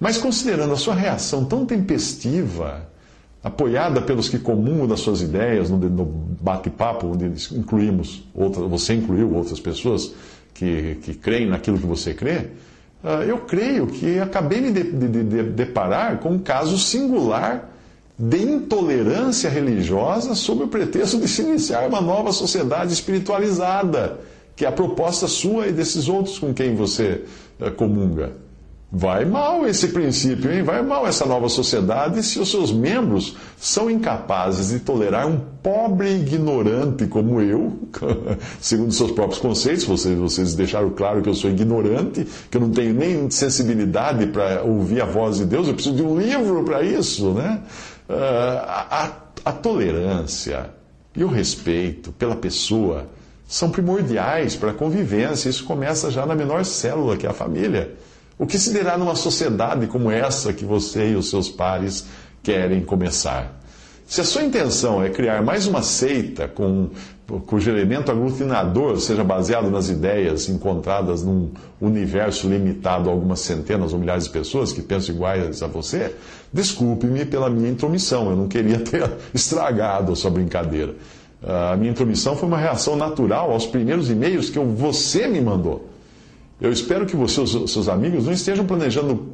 Mas 0.00 0.18
considerando 0.18 0.72
a 0.72 0.76
sua 0.76 0.94
reação 0.94 1.44
tão 1.44 1.66
tempestiva, 1.66 2.88
apoiada 3.42 4.00
pelos 4.00 4.28
que 4.28 4.38
comungam 4.38 4.86
das 4.86 5.00
suas 5.00 5.20
ideias 5.20 5.68
no, 5.68 5.78
bate-papo, 6.40 7.08
onde 7.08 7.26
incluímos, 7.54 8.24
você 8.68 8.94
incluiu 8.94 9.34
outras 9.34 9.60
pessoas 9.60 10.14
que, 10.54 10.96
que 11.02 11.14
creem 11.14 11.48
naquilo 11.48 11.78
que 11.78 11.86
você 11.86 12.14
crê, 12.14 12.48
ah, 13.04 13.24
eu 13.26 13.38
creio 13.38 13.88
que 13.88 14.20
acabei 14.20 14.60
me 14.60 14.70
de, 14.70 14.84
de, 14.92 15.24
de, 15.24 15.42
deparar 15.42 16.18
com 16.18 16.30
um 16.30 16.38
caso 16.38 16.78
singular 16.78 17.71
de 18.18 18.42
intolerância 18.42 19.48
religiosa 19.48 20.34
sob 20.34 20.64
o 20.64 20.68
pretexto 20.68 21.18
de 21.18 21.26
se 21.26 21.42
iniciar 21.42 21.88
uma 21.88 22.00
nova 22.00 22.32
sociedade 22.32 22.92
espiritualizada, 22.92 24.20
que 24.54 24.64
é 24.64 24.68
a 24.68 24.72
proposta 24.72 25.26
sua 25.26 25.66
e 25.66 25.72
desses 25.72 26.08
outros 26.08 26.38
com 26.38 26.52
quem 26.52 26.74
você 26.74 27.24
eh, 27.60 27.70
comunga. 27.70 28.32
Vai 28.94 29.24
mal 29.24 29.66
esse 29.66 29.88
princípio, 29.88 30.52
hein? 30.52 30.62
Vai 30.62 30.82
mal 30.82 31.06
essa 31.06 31.24
nova 31.24 31.48
sociedade 31.48 32.22
se 32.22 32.38
os 32.38 32.50
seus 32.50 32.70
membros 32.70 33.34
são 33.58 33.90
incapazes 33.90 34.68
de 34.68 34.80
tolerar 34.80 35.26
um 35.26 35.40
pobre 35.62 36.14
ignorante 36.16 37.06
como 37.06 37.40
eu, 37.40 37.72
segundo 38.60 38.92
seus 38.92 39.10
próprios 39.10 39.40
conceitos. 39.40 39.84
Vocês, 39.84 40.18
vocês 40.18 40.54
deixaram 40.54 40.90
claro 40.90 41.22
que 41.22 41.28
eu 41.30 41.34
sou 41.34 41.48
ignorante, 41.48 42.26
que 42.50 42.56
eu 42.58 42.60
não 42.60 42.68
tenho 42.68 42.92
nem 42.92 43.30
sensibilidade 43.30 44.26
para 44.26 44.62
ouvir 44.62 45.00
a 45.00 45.06
voz 45.06 45.38
de 45.38 45.46
Deus. 45.46 45.68
Eu 45.68 45.72
preciso 45.74 45.96
de 45.96 46.02
um 46.02 46.20
livro 46.20 46.62
para 46.62 46.82
isso, 46.82 47.30
né? 47.30 47.62
Ah, 48.12 49.12
a, 49.44 49.50
a 49.50 49.52
tolerância 49.52 50.70
e 51.16 51.24
o 51.24 51.28
respeito 51.28 52.12
pela 52.12 52.36
pessoa 52.36 53.08
são 53.46 53.70
primordiais 53.70 54.56
para 54.56 54.70
a 54.70 54.74
convivência. 54.74 55.48
Isso 55.48 55.64
começa 55.64 56.10
já 56.10 56.24
na 56.24 56.34
menor 56.34 56.64
célula, 56.64 57.16
que 57.16 57.26
é 57.26 57.30
a 57.30 57.34
família. 57.34 57.94
O 58.38 58.46
que 58.46 58.58
se 58.58 58.72
dirá 58.72 58.96
numa 58.96 59.14
sociedade 59.14 59.86
como 59.86 60.10
essa 60.10 60.52
que 60.52 60.64
você 60.64 61.10
e 61.10 61.16
os 61.16 61.30
seus 61.30 61.48
pares 61.48 62.06
querem 62.42 62.80
começar? 62.82 63.60
Se 64.06 64.20
a 64.20 64.24
sua 64.24 64.42
intenção 64.42 65.02
é 65.02 65.10
criar 65.10 65.42
mais 65.42 65.66
uma 65.66 65.82
seita 65.82 66.48
com, 66.48 66.90
cujo 67.40 67.70
elemento 67.70 68.10
aglutinador 68.10 69.00
seja 69.00 69.24
baseado 69.24 69.70
nas 69.70 69.88
ideias 69.88 70.48
encontradas 70.48 71.22
num 71.22 71.50
universo 71.80 72.48
limitado 72.48 73.08
a 73.08 73.12
algumas 73.12 73.40
centenas 73.40 73.92
ou 73.92 73.98
milhares 73.98 74.24
de 74.24 74.30
pessoas 74.30 74.72
que 74.72 74.82
pensam 74.82 75.14
iguais 75.14 75.62
a 75.62 75.66
você, 75.66 76.14
desculpe-me 76.52 77.24
pela 77.24 77.48
minha 77.48 77.70
intromissão. 77.70 78.30
Eu 78.30 78.36
não 78.36 78.48
queria 78.48 78.78
ter 78.84 79.10
estragado 79.32 80.12
a 80.12 80.16
sua 80.16 80.30
brincadeira. 80.30 80.94
A 81.42 81.76
minha 81.76 81.90
intromissão 81.90 82.36
foi 82.36 82.48
uma 82.48 82.58
reação 82.58 82.96
natural 82.96 83.50
aos 83.50 83.66
primeiros 83.66 84.10
e-mails 84.10 84.48
que 84.48 84.58
você 84.58 85.26
me 85.26 85.40
mandou. 85.40 85.88
Eu 86.60 86.70
espero 86.70 87.06
que 87.06 87.16
você 87.16 87.42
e 87.42 87.46
seus 87.66 87.88
amigos 87.88 88.26
não 88.26 88.32
estejam 88.32 88.64
planejando 88.64 89.26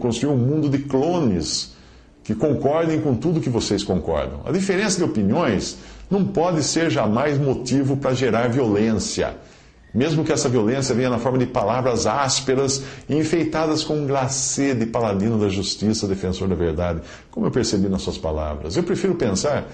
construir 0.00 0.32
um 0.32 0.36
mundo 0.36 0.68
de 0.68 0.78
clones 0.80 1.74
que 2.22 2.34
concordem 2.34 3.00
com 3.00 3.14
tudo 3.14 3.40
que 3.40 3.48
vocês 3.48 3.82
concordam. 3.82 4.40
A 4.44 4.52
diferença 4.52 4.98
de 4.98 5.04
opiniões 5.04 5.78
não 6.10 6.24
pode 6.24 6.62
ser 6.62 6.90
jamais 6.90 7.38
motivo 7.38 7.96
para 7.96 8.14
gerar 8.14 8.48
violência, 8.48 9.36
mesmo 9.94 10.24
que 10.24 10.32
essa 10.32 10.48
violência 10.48 10.94
venha 10.94 11.10
na 11.10 11.18
forma 11.18 11.38
de 11.38 11.46
palavras 11.46 12.06
ásperas 12.06 12.82
e 13.08 13.16
enfeitadas 13.16 13.84
com 13.84 13.94
um 13.94 14.06
glacê 14.06 14.74
de 14.74 14.86
paladino 14.86 15.38
da 15.38 15.48
justiça, 15.48 16.06
defensor 16.06 16.48
da 16.48 16.54
verdade, 16.54 17.00
como 17.30 17.46
eu 17.46 17.50
percebi 17.50 17.88
nas 17.88 18.02
suas 18.02 18.18
palavras. 18.18 18.76
Eu 18.76 18.82
prefiro 18.82 19.14
pensar 19.14 19.68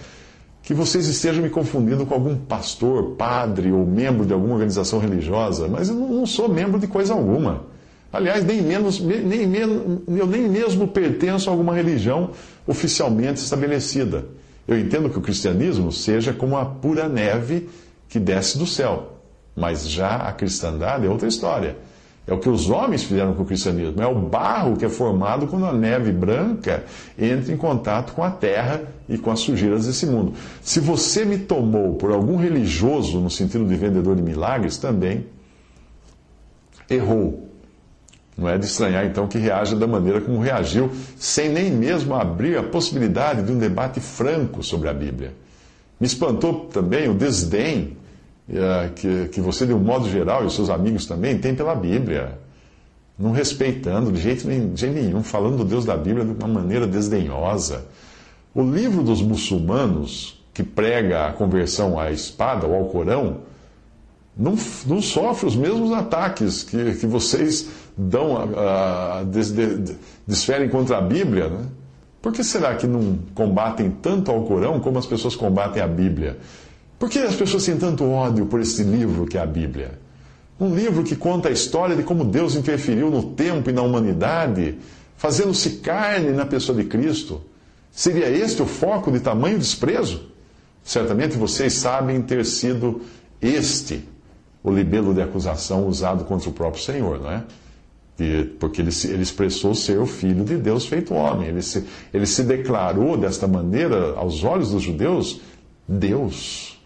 que 0.63 0.75
vocês 0.75 1.07
estejam 1.07 1.43
me 1.43 1.49
confundindo 1.49 2.05
com 2.05 2.15
algum 2.15 2.37
pastor, 2.37 3.13
padre 3.17 3.71
ou 3.71 3.87
membro 3.87 4.27
de 4.27 4.33
alguma 4.33 4.55
organização 4.55 4.99
religiosa, 4.99 5.69
mas 5.69 5.89
eu 5.89 5.95
não 5.95 6.27
sou 6.27 6.49
membro 6.49 6.79
de 6.79 6.87
coisa 6.87 7.15
alguma. 7.15 7.65
Aliás, 8.13 8.45
nem 8.45 8.63
menos, 8.63 8.99
nem, 8.99 9.53
eu 10.17 10.27
nem 10.27 10.49
mesmo 10.49 10.89
pertenço 10.89 11.51
a 11.51 11.53
alguma 11.53 11.75
religião 11.75 12.31
oficialmente 12.67 13.41
estabelecida. 13.41 14.25
Eu 14.67 14.79
entendo 14.79 15.09
que 15.09 15.19
o 15.19 15.23
cristianismo 15.23 15.93
seja 15.93 16.33
como 16.33 16.57
a 16.57 16.65
pura 16.65 17.09
neve 17.09 17.69
que 18.09 18.19
desce 18.19 18.59
do 18.59 18.67
céu. 18.67 19.13
Mas 19.55 19.89
já 19.89 20.17
a 20.17 20.33
cristandade 20.33 21.07
é 21.07 21.09
outra 21.09 21.29
história. 21.29 21.77
É 22.27 22.35
o 22.35 22.39
que 22.39 22.49
os 22.49 22.69
homens 22.69 23.05
fizeram 23.05 23.35
com 23.35 23.43
o 23.43 23.47
cristianismo. 23.47 24.03
É 24.03 24.07
o 24.07 24.15
barro 24.15 24.77
que 24.77 24.85
é 24.85 24.89
formado 24.89 25.47
quando 25.47 25.65
a 25.65 25.73
neve 25.73 26.11
branca 26.11 26.85
entra 27.17 27.53
em 27.53 27.57
contato 27.57 28.13
com 28.13 28.25
a 28.25 28.31
terra 28.31 28.83
e 29.09 29.17
com 29.17 29.31
as 29.31 29.41
sujeiras 29.41 29.87
desse 29.87 30.07
mundo. 30.07 30.35
Se 30.61 30.81
você 30.81 31.25
me 31.25 31.39
tomou 31.39 31.95
por 31.95 32.11
algum 32.11 32.37
religioso, 32.37 33.21
no 33.21 33.31
sentido 33.31 33.65
de 33.65 33.77
vendedor 33.77 34.17
de 34.17 34.23
milagres, 34.23 34.77
também 34.77 35.27
errou. 36.91 37.46
Não 38.37 38.49
é 38.49 38.59
de 38.59 38.67
estranhar, 38.67 39.07
então, 39.07 39.27
que 39.27 39.39
reaja 39.39 39.75
da 39.75 39.87
maneira 39.87 40.21
como 40.21 40.41
reagiu, 40.41 40.91
sem 41.17 41.49
nem 41.49 41.71
mesmo 41.71 42.15
abrir 42.15 42.59
a 42.59 42.63
possibilidade 42.63 43.43
de 43.43 43.51
um 43.51 43.59
debate 43.59 43.99
franco 43.99 44.63
sobre 44.63 44.91
a 44.91 44.93
Bíblia. 44.93 45.33
Me 45.99 46.07
espantou 46.07 46.67
também 46.67 47.09
o 47.09 47.15
desdém 47.15 47.97
uh, 48.51 48.93
que, 48.95 49.29
que 49.29 49.41
você, 49.41 49.65
de 49.65 49.73
um 49.73 49.79
modo 49.79 50.11
geral, 50.11 50.43
e 50.43 50.47
os 50.47 50.55
seus 50.55 50.69
amigos 50.69 51.07
também, 51.07 51.39
têm 51.39 51.55
pela 51.55 51.75
Bíblia. 51.75 52.39
Não 53.19 53.33
respeitando 53.33 54.13
de 54.13 54.21
jeito, 54.21 54.47
de 54.47 54.79
jeito 54.79 54.95
nenhum, 54.95 55.23
falando 55.23 55.57
do 55.57 55.65
Deus 55.65 55.87
da 55.87 55.97
Bíblia 55.97 56.23
de 56.23 56.33
uma 56.33 56.47
maneira 56.49 56.87
desdenhosa. 56.87 57.87
O 58.55 58.63
livro 58.63 59.03
dos 59.03 59.23
muçulmanos, 59.23 60.45
que 60.53 60.63
prega 60.63 61.27
a 61.27 61.33
conversão 61.33 61.99
à 61.99 62.11
espada 62.11 62.67
ou 62.67 62.75
ao 62.75 62.85
Corão, 62.87 63.39
não, 64.37 64.55
não 64.87 65.01
sofre 65.01 65.47
os 65.47 65.57
mesmos 65.57 65.93
ataques 65.93 66.63
que, 66.63 66.95
que 66.97 67.07
vocês 67.07 67.71
dão, 67.97 68.37
a, 68.37 69.21
a, 69.21 69.25
des, 69.25 69.51
de, 69.51 69.97
desferem 70.27 70.69
contra 70.69 70.99
a 70.99 71.01
Bíblia. 71.01 71.49
Né? 71.49 71.65
Por 72.21 72.33
que 72.33 72.45
será 72.45 72.75
que 72.75 72.87
não 72.87 73.19
combatem 73.35 73.91
tanto 73.91 74.31
ao 74.31 74.45
Corão 74.45 74.81
como 74.81 74.99
as 74.99 75.07
pessoas 75.07 75.35
combatem 75.35 75.83
a 75.83 75.87
Bíblia? 75.87 76.39
Por 76.99 77.09
que 77.09 77.19
as 77.19 77.35
pessoas 77.35 77.65
têm 77.65 77.77
tanto 77.77 78.05
ódio 78.05 78.47
por 78.47 78.61
esse 78.61 78.83
livro 78.83 79.27
que 79.27 79.39
é 79.39 79.41
a 79.41 79.47
Bíblia? 79.47 79.99
Um 80.59 80.75
livro 80.75 81.05
que 81.05 81.15
conta 81.15 81.49
a 81.49 81.53
história 81.53 81.95
de 81.95 82.03
como 82.03 82.25
Deus 82.25 82.55
interferiu 82.55 83.11
no 83.11 83.23
tempo 83.23 83.69
e 83.69 83.73
na 83.73 83.83
humanidade, 83.83 84.79
fazendo-se 85.17 85.71
carne 85.79 86.31
na 86.31 86.47
pessoa 86.47 86.77
de 86.77 86.85
Cristo. 86.85 87.43
Seria 87.93 88.29
este 88.29 88.63
o 88.63 88.67
foco 88.67 89.11
de 89.11 89.21
tamanho 89.21 89.59
desprezo? 89.59 90.31
Certamente 90.83 91.37
vocês 91.37 91.75
sabem 91.75 92.23
ter 92.23 92.45
sido 92.45 93.03
este 93.41 94.09
o 94.63 94.71
libelo 94.71 95.15
de 95.15 95.23
acusação 95.23 95.87
usado 95.87 96.25
contra 96.25 96.49
o 96.49 96.53
próprio 96.53 96.83
Senhor, 96.83 97.21
não 97.21 97.31
é? 97.31 97.45
Porque 98.59 98.81
ele, 98.81 98.91
ele, 99.05 99.23
expressou 99.23 99.75
ser 99.75 99.99
o 99.99 100.07
filho 100.07 100.43
de 100.45 100.57
Deus 100.57 100.87
feito 100.87 101.13
homem. 101.13 101.49
Ele 101.49 101.61
se, 101.61 101.85
ele 102.13 102.25
se 102.25 102.43
declarou 102.43 103.17
desta 103.17 103.47
maneira, 103.47 104.15
aos 104.17 104.43
olhos 104.43 104.71
dos 104.71 104.83
judeus, 104.83 105.41
Deus. 105.87 106.79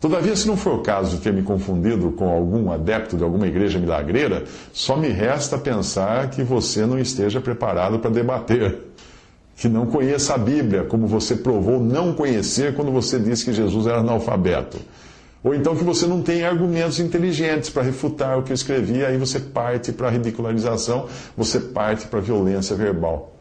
Todavia, 0.00 0.34
se 0.34 0.46
não 0.46 0.56
for 0.56 0.74
o 0.74 0.82
caso 0.82 1.16
de 1.16 1.22
ter 1.22 1.32
me 1.32 1.42
confundido 1.42 2.12
com 2.12 2.28
algum 2.28 2.70
adepto 2.70 3.16
de 3.16 3.24
alguma 3.24 3.46
igreja 3.46 3.78
milagreira, 3.78 4.44
só 4.72 4.96
me 4.96 5.08
resta 5.08 5.58
pensar 5.58 6.30
que 6.30 6.42
você 6.42 6.86
não 6.86 6.98
esteja 6.98 7.40
preparado 7.40 7.98
para 7.98 8.10
debater. 8.10 8.78
Que 9.56 9.68
não 9.68 9.86
conheça 9.86 10.34
a 10.34 10.38
Bíblia, 10.38 10.84
como 10.84 11.06
você 11.08 11.34
provou 11.34 11.80
não 11.80 12.14
conhecer 12.14 12.74
quando 12.74 12.92
você 12.92 13.18
disse 13.18 13.44
que 13.44 13.52
Jesus 13.52 13.88
era 13.88 13.98
analfabeto. 13.98 14.78
Ou 15.42 15.54
então 15.54 15.76
que 15.76 15.84
você 15.84 16.06
não 16.06 16.20
tem 16.20 16.44
argumentos 16.44 16.98
inteligentes 16.98 17.70
para 17.70 17.82
refutar 17.82 18.38
o 18.38 18.42
que 18.42 18.50
eu 18.50 18.54
escrevi, 18.54 19.04
aí 19.04 19.16
você 19.16 19.38
parte 19.38 19.92
para 19.92 20.08
a 20.08 20.10
ridicularização, 20.10 21.06
você 21.36 21.60
parte 21.60 22.06
para 22.06 22.18
a 22.18 22.22
violência 22.22 22.74
verbal. 22.74 23.34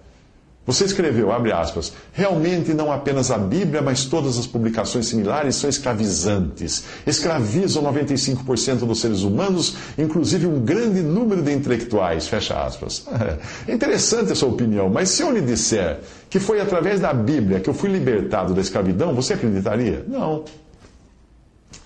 Você 0.67 0.83
escreveu, 0.83 1.31
abre 1.31 1.53
aspas, 1.53 1.93
realmente 2.11 2.73
não 2.73 2.91
apenas 2.91 3.31
a 3.31 3.37
Bíblia, 3.37 3.81
mas 3.81 4.03
todas 4.03 4.37
as 4.37 4.45
publicações 4.45 5.05
similares 5.05 5.55
são 5.55 5.69
escravizantes. 5.69 6.83
Escravizam 7.07 7.81
95% 7.83 8.79
dos 8.79 8.99
seres 8.99 9.21
humanos, 9.21 9.75
inclusive 9.97 10.45
um 10.45 10.59
grande 10.59 11.01
número 11.01 11.41
de 11.41 11.53
intelectuais, 11.53 12.27
fecha 12.27 12.61
aspas. 12.61 13.07
É 13.65 13.73
interessante 13.73 14.33
a 14.33 14.35
sua 14.35 14.49
opinião, 14.49 14.89
mas 14.89 15.09
se 15.09 15.21
eu 15.21 15.31
lhe 15.31 15.41
disser 15.41 15.99
que 16.29 16.39
foi 16.39 16.59
através 16.59 16.99
da 16.99 17.13
Bíblia 17.13 17.61
que 17.61 17.69
eu 17.69 17.73
fui 17.73 17.89
libertado 17.89 18.53
da 18.53 18.59
escravidão, 18.59 19.13
você 19.13 19.33
acreditaria? 19.33 20.03
Não. 20.05 20.43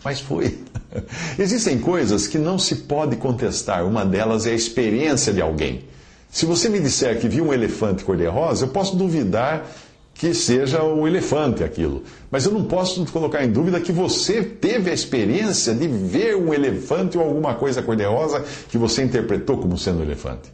Mas 0.04 0.20
foi. 0.20 0.58
Existem 1.38 1.80
coisas 1.80 2.28
que 2.28 2.38
não 2.38 2.58
se 2.58 2.76
pode 2.76 3.16
contestar. 3.16 3.86
Uma 3.86 4.06
delas 4.06 4.46
é 4.46 4.52
a 4.52 4.56
experiência 4.56 5.32
de 5.32 5.42
alguém. 5.42 5.86
Se 6.30 6.46
você 6.46 6.70
me 6.70 6.80
disser 6.80 7.20
que 7.20 7.28
viu 7.28 7.46
um 7.46 7.54
elefante 7.54 8.04
cor-de-rosa, 8.04 8.66
eu 8.66 8.70
posso 8.70 8.96
duvidar 8.96 9.66
que 10.14 10.34
seja 10.34 10.84
o 10.84 11.08
elefante 11.08 11.64
aquilo. 11.64 12.04
Mas 12.30 12.46
eu 12.46 12.52
não 12.52 12.64
posso 12.64 13.06
colocar 13.08 13.44
em 13.44 13.52
dúvida 13.52 13.82
que 13.82 13.92
você 13.92 14.44
teve 14.44 14.90
a 14.92 14.94
experiência 14.94 15.74
de 15.74 15.88
ver 15.88 16.36
um 16.36 16.54
elefante 16.54 17.18
ou 17.18 17.24
alguma 17.24 17.56
coisa 17.56 17.82
cor-de-rosa 17.82 18.46
que 18.70 18.78
você 18.78 19.04
interpretou 19.04 19.58
como 19.58 19.78
sendo 19.78 20.00
um 20.00 20.04
elefante. 20.04 20.52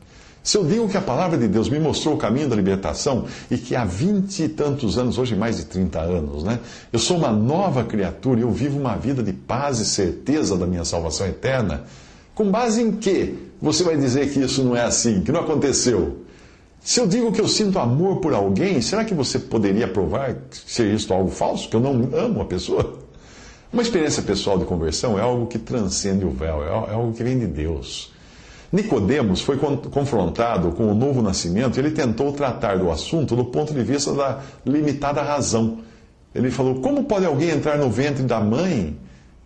Se 0.47 0.57
eu 0.57 0.63
digo 0.63 0.87
que 0.87 0.95
a 0.95 1.01
palavra 1.01 1.37
de 1.37 1.45
Deus 1.45 1.67
me 1.67 1.77
mostrou 1.77 2.15
o 2.15 2.17
caminho 2.17 2.47
da 2.47 2.55
libertação 2.55 3.25
e 3.51 3.57
que 3.57 3.75
há 3.75 3.83
vinte 3.83 4.43
e 4.43 4.47
tantos 4.47 4.97
anos, 4.97 5.17
hoje 5.17 5.35
mais 5.35 5.57
de 5.57 5.65
30 5.65 5.99
anos, 5.99 6.41
né? 6.45 6.61
Eu 6.89 6.99
sou 6.99 7.17
uma 7.17 7.33
nova 7.33 7.83
criatura 7.83 8.39
e 8.39 8.43
eu 8.43 8.49
vivo 8.49 8.79
uma 8.79 8.95
vida 8.95 9.21
de 9.21 9.33
paz 9.33 9.79
e 9.79 9.85
certeza 9.85 10.55
da 10.55 10.65
minha 10.65 10.85
salvação 10.85 11.27
eterna. 11.27 11.83
Com 12.33 12.49
base 12.49 12.81
em 12.81 12.93
que 12.93 13.37
você 13.61 13.83
vai 13.83 13.97
dizer 13.97 14.31
que 14.31 14.39
isso 14.39 14.63
não 14.63 14.73
é 14.73 14.83
assim, 14.83 15.19
que 15.19 15.33
não 15.33 15.41
aconteceu? 15.41 16.19
Se 16.79 17.01
eu 17.01 17.07
digo 17.07 17.29
que 17.33 17.41
eu 17.41 17.47
sinto 17.49 17.77
amor 17.77 18.21
por 18.21 18.33
alguém, 18.33 18.81
será 18.81 19.03
que 19.03 19.13
você 19.13 19.37
poderia 19.37 19.89
provar 19.89 20.33
ser 20.65 20.93
isso 20.93 21.13
algo 21.13 21.29
falso? 21.29 21.67
Que 21.67 21.75
eu 21.75 21.81
não 21.81 22.09
amo 22.17 22.39
a 22.39 22.45
pessoa? 22.45 22.99
Uma 23.73 23.81
experiência 23.81 24.23
pessoal 24.23 24.57
de 24.57 24.63
conversão 24.63 25.19
é 25.19 25.21
algo 25.21 25.45
que 25.47 25.59
transcende 25.59 26.23
o 26.23 26.29
véu, 26.29 26.63
é 26.63 26.93
algo 26.93 27.11
que 27.11 27.21
vem 27.21 27.37
de 27.37 27.47
Deus. 27.47 28.15
Nicodemos 28.71 29.41
foi 29.41 29.57
confrontado 29.57 30.71
com 30.71 30.91
o 30.91 30.95
novo 30.95 31.21
nascimento 31.21 31.77
e 31.77 31.79
ele 31.79 31.91
tentou 31.91 32.33
tratar 32.33 32.77
do 32.77 32.91
assunto 32.91 33.35
do 33.35 33.45
ponto 33.45 33.73
de 33.73 33.81
vista 33.81 34.13
da 34.13 34.39
limitada 34.65 35.21
razão. 35.21 35.79
Ele 36.35 36.51
falou: 36.51 36.75
como 36.81 37.03
pode 37.05 37.25
alguém 37.25 37.49
entrar 37.49 37.77
no 37.77 37.89
ventre 37.89 38.23
da 38.23 38.39
mãe 38.39 38.97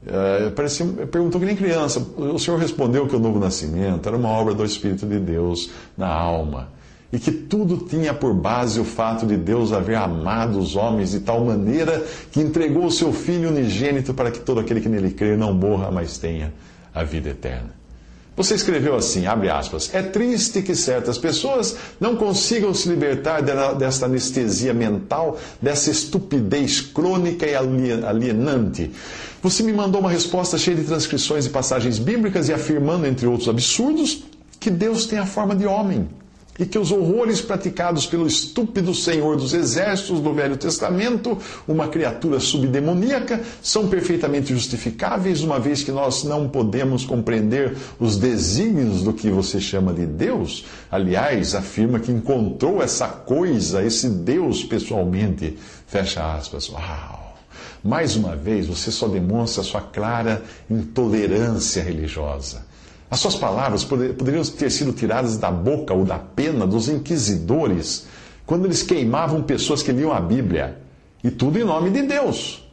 é, 0.06 0.50
parecia, 0.50 0.86
perguntou 0.86 1.40
que 1.40 1.46
nem 1.46 1.56
criança. 1.56 2.00
O 2.18 2.40
Senhor 2.40 2.60
respondeu 2.60 3.08
que 3.08 3.16
o 3.16 3.20
novo 3.20 3.40
nascimento 3.40 4.08
era 4.08 4.18
uma 4.18 4.30
obra 4.30 4.54
do 4.54 4.66
Espírito 4.66 5.06
de 5.06 5.20
Deus 5.20 5.70
na 5.98 6.08
alma. 6.08 6.70
E 7.14 7.20
que 7.20 7.32
tudo 7.32 7.78
tinha 7.78 8.14
por 8.14 8.34
base 8.34 8.80
o 8.80 8.86
fato 8.86 9.26
de 9.26 9.36
Deus 9.36 9.74
haver 9.74 9.98
amado 9.98 10.58
os 10.58 10.76
homens 10.76 11.12
de 11.12 11.20
tal 11.20 11.44
maneira 11.44 12.04
que 12.32 12.40
entregou 12.40 12.86
o 12.86 12.92
seu 12.92 13.12
Filho 13.12 13.50
unigênito 13.50 14.14
para 14.14 14.32
que 14.32 14.40
todo 14.40 14.62
aquele 14.62 14.80
que 14.80 14.88
nele 14.88 15.12
crer 15.12 15.38
não 15.38 15.54
morra, 15.54 15.92
mas 15.92 16.18
tenha 16.18 16.54
a 16.94 17.04
vida 17.04 17.30
eterna. 17.30 17.81
Você 18.36 18.56
escreveu 18.56 18.96
assim, 18.96 19.26
abre 19.26 19.50
aspas, 19.50 19.94
é 19.94 20.02
triste 20.02 20.62
que 20.62 20.74
certas 20.74 21.18
pessoas 21.18 21.76
não 22.00 22.16
consigam 22.16 22.74
se 22.74 22.88
libertar 22.88 23.42
desta 23.76 24.06
anestesia 24.06 24.74
mental, 24.74 25.38
dessa 25.62 25.92
estupidez 25.92 26.80
crônica 26.80 27.46
e 27.46 27.54
alienante. 27.54 28.90
Você 29.44 29.62
me 29.64 29.74
mandou 29.74 30.00
uma 30.00 30.10
resposta 30.10 30.58
cheia 30.58 30.78
de 30.78 30.84
transcrições 30.84 31.46
e 31.46 31.50
passagens 31.50 32.00
bíblicas 32.00 32.48
e 32.48 32.54
afirmando, 32.54 33.06
entre 33.06 33.28
outros 33.28 33.50
absurdos, 33.50 34.24
que 34.60 34.70
Deus 34.70 35.06
tem 35.06 35.20
a 35.20 35.26
forma 35.26 35.54
de 35.54 35.66
homem 35.66 36.08
e 36.60 36.66
que 36.66 36.78
os 36.78 36.92
horrores 36.92 37.42
praticados 37.42 38.06
pelo 38.06 38.28
estúpido 38.28 38.94
Senhor 38.94 39.36
dos 39.38 39.54
Exércitos 39.54 40.20
do 40.20 40.34
Velho 40.34 40.58
Testamento, 40.58 41.38
uma 41.68 41.88
criatura 41.88 42.40
subdemoníaca, 42.40 43.42
são 43.62 43.88
perfeitamente 43.88 44.54
justificáveis, 44.54 45.42
uma 45.42 45.60
vez 45.60 45.84
que 45.84 45.92
nós 45.92 46.24
não 46.24 46.50
podemos 46.50 47.06
compreender 47.06 47.76
os 48.00 48.18
desígnios 48.18 49.04
do 49.04 49.14
que 49.14 49.30
você 49.30 49.60
chama 49.60 49.94
de 49.94 50.06
Deus. 50.06 50.66
Aliás, 50.92 51.56
afirma 51.56 52.00
que 52.00 52.12
encontrou 52.12 52.82
essa 52.82 53.08
coisa, 53.08 53.84
esse 53.84 54.10
Deus 54.10 54.64
pessoalmente. 54.64 55.58
Fecha 55.88 56.36
aspas. 56.36 56.70
Uau! 56.70 57.22
Mais 57.84 58.16
uma 58.16 58.36
vez, 58.36 58.68
você 58.68 58.92
só 58.92 59.08
demonstra 59.08 59.64
sua 59.64 59.82
clara 59.82 60.44
intolerância 60.70 61.82
religiosa. 61.82 62.61
As 63.12 63.20
suas 63.20 63.36
palavras 63.36 63.84
poderiam 63.84 64.42
ter 64.46 64.72
sido 64.72 64.94
tiradas 64.94 65.36
da 65.36 65.52
boca 65.52 65.94
ou 65.94 66.06
da 66.06 66.18
pena 66.18 66.66
dos 66.66 66.88
inquisidores 66.88 68.08
quando 68.46 68.64
eles 68.64 68.82
queimavam 68.82 69.44
pessoas 69.44 69.84
que 69.84 69.92
liam 69.92 70.14
a 70.14 70.22
Bíblia. 70.22 70.78
E 71.22 71.30
tudo 71.30 71.60
em 71.60 71.66
nome 71.66 71.90
de 71.90 72.04
Deus. 72.04 72.66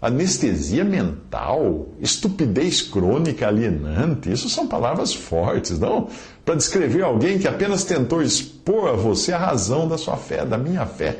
Anestesia 0.00 0.84
mental, 0.84 1.88
estupidez 1.98 2.82
crônica 2.82 3.48
alienante, 3.48 4.30
isso 4.30 4.48
são 4.48 4.68
palavras 4.68 5.12
fortes, 5.12 5.78
não? 5.78 6.08
Para 6.44 6.54
descrever 6.54 7.02
alguém 7.02 7.38
que 7.38 7.48
apenas 7.48 7.82
tentou 7.82 8.22
expor 8.22 8.90
a 8.90 8.92
você 8.92 9.32
a 9.32 9.38
razão 9.38 9.88
da 9.88 9.98
sua 9.98 10.16
fé, 10.16 10.44
da 10.44 10.56
minha 10.56 10.86
fé. 10.86 11.18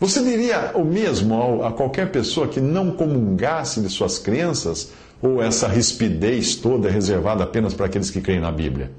Você 0.00 0.22
diria 0.22 0.72
o 0.74 0.84
mesmo 0.84 1.62
a 1.64 1.72
qualquer 1.72 2.12
pessoa 2.12 2.46
que 2.46 2.60
não 2.60 2.92
comungasse 2.92 3.80
de 3.80 3.88
suas 3.90 4.16
crenças 4.18 4.92
ou 5.20 5.42
essa 5.42 5.66
rispidez 5.68 6.54
toda 6.56 6.88
é 6.88 6.92
reservada 6.92 7.44
apenas 7.44 7.74
para 7.74 7.86
aqueles 7.86 8.10
que 8.10 8.20
creem 8.20 8.40
na 8.40 8.52
Bíblia? 8.52 8.90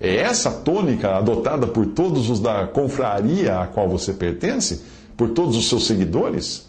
É 0.00 0.16
essa 0.16 0.50
tônica 0.50 1.16
adotada 1.16 1.66
por 1.66 1.86
todos 1.86 2.28
os 2.28 2.40
da 2.40 2.66
confraria 2.66 3.60
a 3.60 3.66
qual 3.66 3.88
você 3.88 4.12
pertence? 4.12 4.82
Por 5.16 5.30
todos 5.30 5.56
os 5.56 5.68
seus 5.68 5.86
seguidores? 5.86 6.66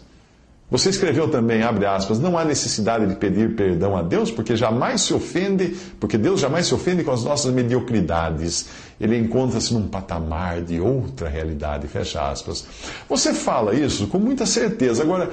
Você 0.68 0.90
escreveu 0.90 1.28
também, 1.28 1.62
abre 1.62 1.86
aspas, 1.86 2.18
não 2.18 2.36
há 2.36 2.44
necessidade 2.44 3.06
de 3.06 3.14
pedir 3.14 3.54
perdão 3.54 3.96
a 3.96 4.02
Deus, 4.02 4.32
porque 4.32 4.56
jamais 4.56 5.02
se 5.02 5.14
ofende, 5.14 5.76
porque 6.00 6.18
Deus 6.18 6.40
jamais 6.40 6.66
se 6.66 6.74
ofende 6.74 7.04
com 7.04 7.12
as 7.12 7.22
nossas 7.22 7.52
mediocridades. 7.52 8.66
Ele 8.98 9.18
encontra-se 9.18 9.74
num 9.74 9.88
patamar 9.88 10.62
de 10.62 10.80
outra 10.80 11.28
realidade, 11.28 11.86
fecha 11.86 12.30
aspas. 12.30 12.64
Você 13.08 13.34
fala 13.34 13.74
isso 13.74 14.06
com 14.06 14.18
muita 14.18 14.46
certeza. 14.46 15.02
Agora, 15.02 15.30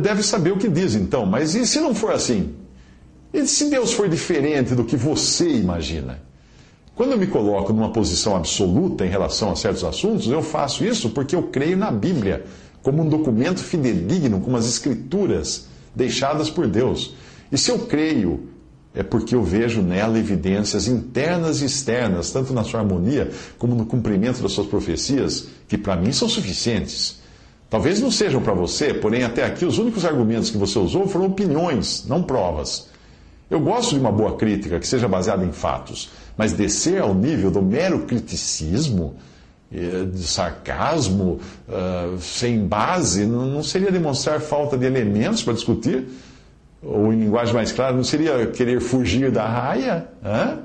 deve 0.00 0.22
saber 0.22 0.52
o 0.52 0.56
que 0.56 0.68
diz 0.68 0.94
então, 0.94 1.26
mas 1.26 1.54
e 1.54 1.66
se 1.66 1.80
não 1.80 1.94
for 1.94 2.12
assim? 2.12 2.54
E 3.32 3.46
se 3.46 3.70
Deus 3.70 3.92
for 3.92 4.08
diferente 4.08 4.74
do 4.74 4.84
que 4.84 4.96
você 4.96 5.48
imagina? 5.48 6.20
Quando 6.94 7.12
eu 7.12 7.18
me 7.18 7.26
coloco 7.26 7.72
numa 7.72 7.90
posição 7.90 8.36
absoluta 8.36 9.06
em 9.06 9.08
relação 9.08 9.50
a 9.50 9.56
certos 9.56 9.82
assuntos, 9.82 10.28
eu 10.28 10.42
faço 10.42 10.84
isso 10.84 11.10
porque 11.10 11.34
eu 11.34 11.44
creio 11.44 11.76
na 11.76 11.90
Bíblia 11.90 12.44
como 12.82 13.02
um 13.02 13.08
documento 13.08 13.60
fidedigno, 13.60 14.40
como 14.40 14.56
as 14.56 14.66
Escrituras 14.66 15.66
deixadas 15.94 16.50
por 16.50 16.66
Deus. 16.66 17.14
E 17.50 17.58
se 17.58 17.70
eu 17.70 17.80
creio, 17.80 18.48
é 18.94 19.02
porque 19.02 19.34
eu 19.34 19.42
vejo 19.42 19.82
nela 19.82 20.18
evidências 20.18 20.88
internas 20.88 21.62
e 21.62 21.66
externas, 21.66 22.32
tanto 22.32 22.52
na 22.52 22.64
sua 22.64 22.80
harmonia 22.80 23.30
como 23.58 23.74
no 23.74 23.86
cumprimento 23.86 24.42
das 24.42 24.52
suas 24.52 24.66
profecias, 24.66 25.46
que 25.68 25.78
para 25.78 25.96
mim 25.96 26.12
são 26.12 26.28
suficientes. 26.28 27.20
Talvez 27.68 28.00
não 28.00 28.10
sejam 28.10 28.42
para 28.42 28.52
você, 28.52 28.92
porém 28.92 29.22
até 29.22 29.44
aqui 29.44 29.64
os 29.64 29.78
únicos 29.78 30.04
argumentos 30.04 30.50
que 30.50 30.58
você 30.58 30.76
usou 30.76 31.06
foram 31.06 31.26
opiniões, 31.26 32.04
não 32.08 32.20
provas. 32.20 32.88
Eu 33.48 33.60
gosto 33.60 33.94
de 33.94 34.00
uma 34.00 34.10
boa 34.10 34.36
crítica 34.36 34.80
que 34.80 34.86
seja 34.86 35.06
baseada 35.06 35.44
em 35.44 35.52
fatos, 35.52 36.10
mas 36.36 36.52
descer 36.52 37.00
ao 37.00 37.14
nível 37.14 37.50
do 37.50 37.62
mero 37.62 38.00
criticismo, 38.06 39.14
eh, 39.72 40.04
de 40.12 40.24
sarcasmo, 40.24 41.38
uh, 41.68 42.18
sem 42.20 42.66
base, 42.66 43.24
não 43.24 43.62
seria 43.62 43.92
demonstrar 43.92 44.40
falta 44.40 44.76
de 44.76 44.84
elementos 44.84 45.44
para 45.44 45.52
discutir? 45.52 46.08
Ou 46.82 47.12
em 47.12 47.20
linguagem 47.20 47.54
mais 47.54 47.72
clara, 47.72 47.94
não 47.94 48.04
seria 48.04 48.46
querer 48.46 48.80
fugir 48.80 49.30
da 49.30 49.46
raia? 49.46 50.08
Hã? 50.24 50.58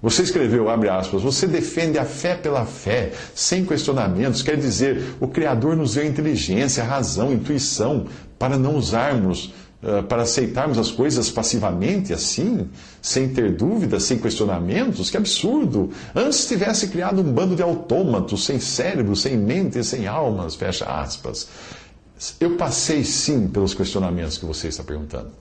Você 0.00 0.22
escreveu, 0.22 0.68
abre 0.70 0.88
aspas, 0.88 1.22
você 1.22 1.46
defende 1.46 1.98
a 1.98 2.04
fé 2.04 2.36
pela 2.36 2.64
fé, 2.64 3.12
sem 3.34 3.64
questionamentos. 3.64 4.42
Quer 4.42 4.56
dizer, 4.56 5.16
o 5.20 5.26
Criador 5.26 5.76
nos 5.76 5.94
deu 5.94 6.06
inteligência, 6.06 6.84
razão, 6.84 7.32
intuição, 7.32 8.06
para 8.38 8.56
não 8.56 8.76
usarmos, 8.76 9.52
uh, 9.82 10.04
para 10.04 10.22
aceitarmos 10.22 10.78
as 10.78 10.92
coisas 10.92 11.28
passivamente, 11.30 12.12
assim, 12.12 12.68
sem 13.02 13.28
ter 13.28 13.56
dúvidas, 13.56 14.04
sem 14.04 14.18
questionamentos. 14.18 15.10
Que 15.10 15.16
absurdo! 15.16 15.90
Antes 16.14 16.46
tivesse 16.46 16.86
criado 16.88 17.20
um 17.20 17.32
bando 17.32 17.56
de 17.56 17.62
autômatos, 17.62 18.44
sem 18.44 18.60
cérebro, 18.60 19.16
sem 19.16 19.36
mente, 19.36 19.82
sem 19.82 20.06
almas, 20.06 20.54
fecha 20.54 20.84
aspas. 20.84 21.48
Eu 22.38 22.56
passei 22.56 23.02
sim 23.02 23.48
pelos 23.48 23.74
questionamentos 23.74 24.38
que 24.38 24.46
você 24.46 24.68
está 24.68 24.84
perguntando. 24.84 25.32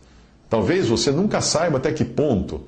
Talvez 0.49 0.87
você 0.87 1.11
nunca 1.11 1.41
saiba 1.41 1.77
até 1.77 1.91
que 1.91 2.05
ponto 2.05 2.61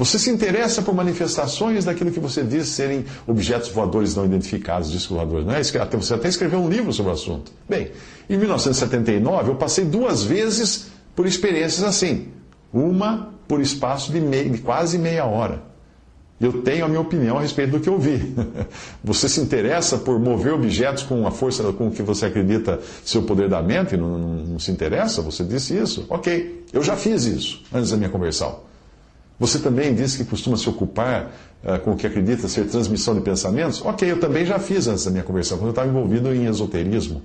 você 0.00 0.18
se 0.18 0.30
interessa 0.30 0.80
por 0.80 0.94
manifestações 0.94 1.84
daquilo 1.84 2.10
que 2.10 2.18
você 2.18 2.42
diz 2.42 2.68
serem 2.68 3.04
objetos 3.26 3.68
voadores 3.68 4.16
não 4.16 4.24
identificados, 4.24 4.90
discos 4.90 5.14
voadores, 5.14 5.46
não 5.46 5.54
é? 5.54 5.62
Você 5.62 6.14
até 6.14 6.26
escreveu 6.26 6.58
um 6.58 6.70
livro 6.70 6.90
sobre 6.90 7.12
o 7.12 7.14
assunto. 7.14 7.52
Bem, 7.68 7.90
em 8.28 8.38
1979 8.38 9.50
eu 9.50 9.56
passei 9.56 9.84
duas 9.84 10.22
vezes 10.22 10.86
por 11.14 11.26
experiências 11.26 11.84
assim. 11.84 12.28
Uma 12.72 13.34
por 13.46 13.60
espaço 13.60 14.10
de, 14.10 14.20
de 14.48 14.58
quase 14.58 14.96
meia 14.96 15.26
hora. 15.26 15.69
Eu 16.40 16.62
tenho 16.62 16.86
a 16.86 16.88
minha 16.88 17.00
opinião 17.00 17.36
a 17.36 17.42
respeito 17.42 17.72
do 17.72 17.80
que 17.80 17.88
eu 17.88 17.98
vi. 17.98 18.34
Você 19.04 19.28
se 19.28 19.40
interessa 19.40 19.98
por 19.98 20.18
mover 20.18 20.54
objetos 20.54 21.02
com 21.02 21.26
a 21.26 21.30
força 21.30 21.70
com 21.74 21.90
que 21.90 22.02
você 22.02 22.26
acredita 22.26 22.80
ser 23.04 23.18
o 23.18 23.22
poder 23.24 23.48
da 23.48 23.62
mente? 23.62 23.94
Não, 23.94 24.18
não, 24.18 24.34
não 24.46 24.58
se 24.58 24.70
interessa? 24.70 25.20
Você 25.20 25.44
disse 25.44 25.76
isso? 25.76 26.06
Ok, 26.08 26.64
eu 26.72 26.82
já 26.82 26.96
fiz 26.96 27.24
isso 27.24 27.62
antes 27.70 27.90
da 27.90 27.96
minha 27.98 28.08
conversão. 28.08 28.60
Você 29.38 29.58
também 29.58 29.94
disse 29.94 30.18
que 30.18 30.24
costuma 30.24 30.56
se 30.56 30.68
ocupar 30.68 31.32
uh, 31.62 31.78
com 31.80 31.92
o 31.92 31.96
que 31.96 32.06
acredita 32.06 32.48
ser 32.48 32.66
transmissão 32.66 33.14
de 33.14 33.20
pensamentos? 33.20 33.84
Ok, 33.84 34.10
eu 34.10 34.18
também 34.18 34.46
já 34.46 34.58
fiz 34.58 34.86
antes 34.86 35.04
da 35.04 35.10
minha 35.10 35.24
conversão, 35.24 35.58
quando 35.58 35.68
eu 35.68 35.70
estava 35.70 35.88
envolvido 35.88 36.34
em 36.34 36.46
esoterismo. 36.46 37.22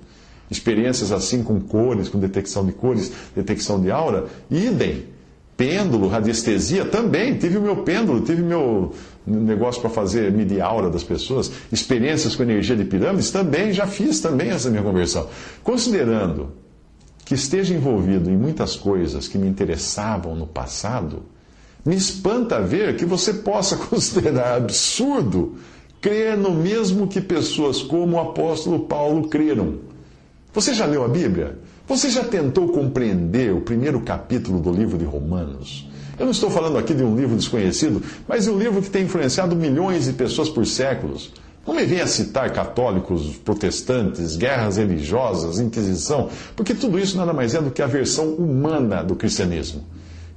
Experiências 0.50 1.10
assim 1.10 1.42
com 1.42 1.60
cores, 1.60 2.08
com 2.08 2.18
detecção 2.18 2.64
de 2.64 2.72
cores, 2.72 3.12
detecção 3.34 3.80
de 3.80 3.90
aura, 3.90 4.26
idem. 4.50 5.15
Pêndulo, 5.56 6.08
radiestesia, 6.08 6.84
também. 6.84 7.36
Tive 7.36 7.56
o 7.56 7.62
meu 7.62 7.78
pêndulo, 7.78 8.20
tive 8.20 8.42
meu 8.42 8.92
negócio 9.26 9.80
para 9.80 9.90
fazer 9.90 10.30
medir 10.30 10.60
aura 10.60 10.90
das 10.90 11.02
pessoas. 11.02 11.50
Experiências 11.72 12.36
com 12.36 12.42
energia 12.42 12.76
de 12.76 12.84
pirâmides, 12.84 13.30
também 13.30 13.72
já 13.72 13.86
fiz 13.86 14.20
também 14.20 14.50
essa 14.50 14.68
minha 14.68 14.82
conversão. 14.82 15.28
Considerando 15.62 16.52
que 17.24 17.34
esteja 17.34 17.74
envolvido 17.74 18.30
em 18.30 18.36
muitas 18.36 18.76
coisas 18.76 19.26
que 19.26 19.38
me 19.38 19.48
interessavam 19.48 20.36
no 20.36 20.46
passado, 20.46 21.24
me 21.84 21.96
espanta 21.96 22.60
ver 22.60 22.96
que 22.96 23.04
você 23.04 23.32
possa 23.32 23.76
considerar 23.88 24.56
absurdo 24.56 25.56
crer 26.00 26.36
no 26.36 26.54
mesmo 26.54 27.08
que 27.08 27.20
pessoas 27.20 27.82
como 27.82 28.16
o 28.16 28.20
apóstolo 28.20 28.80
Paulo 28.80 29.28
creram. 29.28 29.78
Você 30.52 30.72
já 30.72 30.86
leu 30.86 31.04
a 31.04 31.08
Bíblia? 31.08 31.58
Você 31.88 32.10
já 32.10 32.24
tentou 32.24 32.68
compreender 32.68 33.54
o 33.54 33.60
primeiro 33.60 34.00
capítulo 34.00 34.60
do 34.60 34.72
livro 34.72 34.98
de 34.98 35.04
Romanos? 35.04 35.88
Eu 36.18 36.24
não 36.24 36.32
estou 36.32 36.50
falando 36.50 36.78
aqui 36.78 36.92
de 36.92 37.04
um 37.04 37.14
livro 37.14 37.36
desconhecido, 37.36 38.02
mas 38.26 38.44
de 38.44 38.50
um 38.50 38.58
livro 38.58 38.82
que 38.82 38.90
tem 38.90 39.04
influenciado 39.04 39.54
milhões 39.54 40.06
de 40.06 40.12
pessoas 40.12 40.48
por 40.48 40.66
séculos. 40.66 41.32
Não 41.64 41.74
me 41.74 41.84
venha 41.84 42.06
citar 42.08 42.50
católicos, 42.52 43.36
protestantes, 43.36 44.34
guerras 44.34 44.78
religiosas, 44.78 45.60
inquisição, 45.60 46.28
porque 46.56 46.74
tudo 46.74 46.98
isso 46.98 47.16
nada 47.16 47.32
mais 47.32 47.54
é 47.54 47.62
do 47.62 47.70
que 47.70 47.82
a 47.82 47.86
versão 47.86 48.30
humana 48.30 49.04
do 49.04 49.14
cristianismo. 49.14 49.84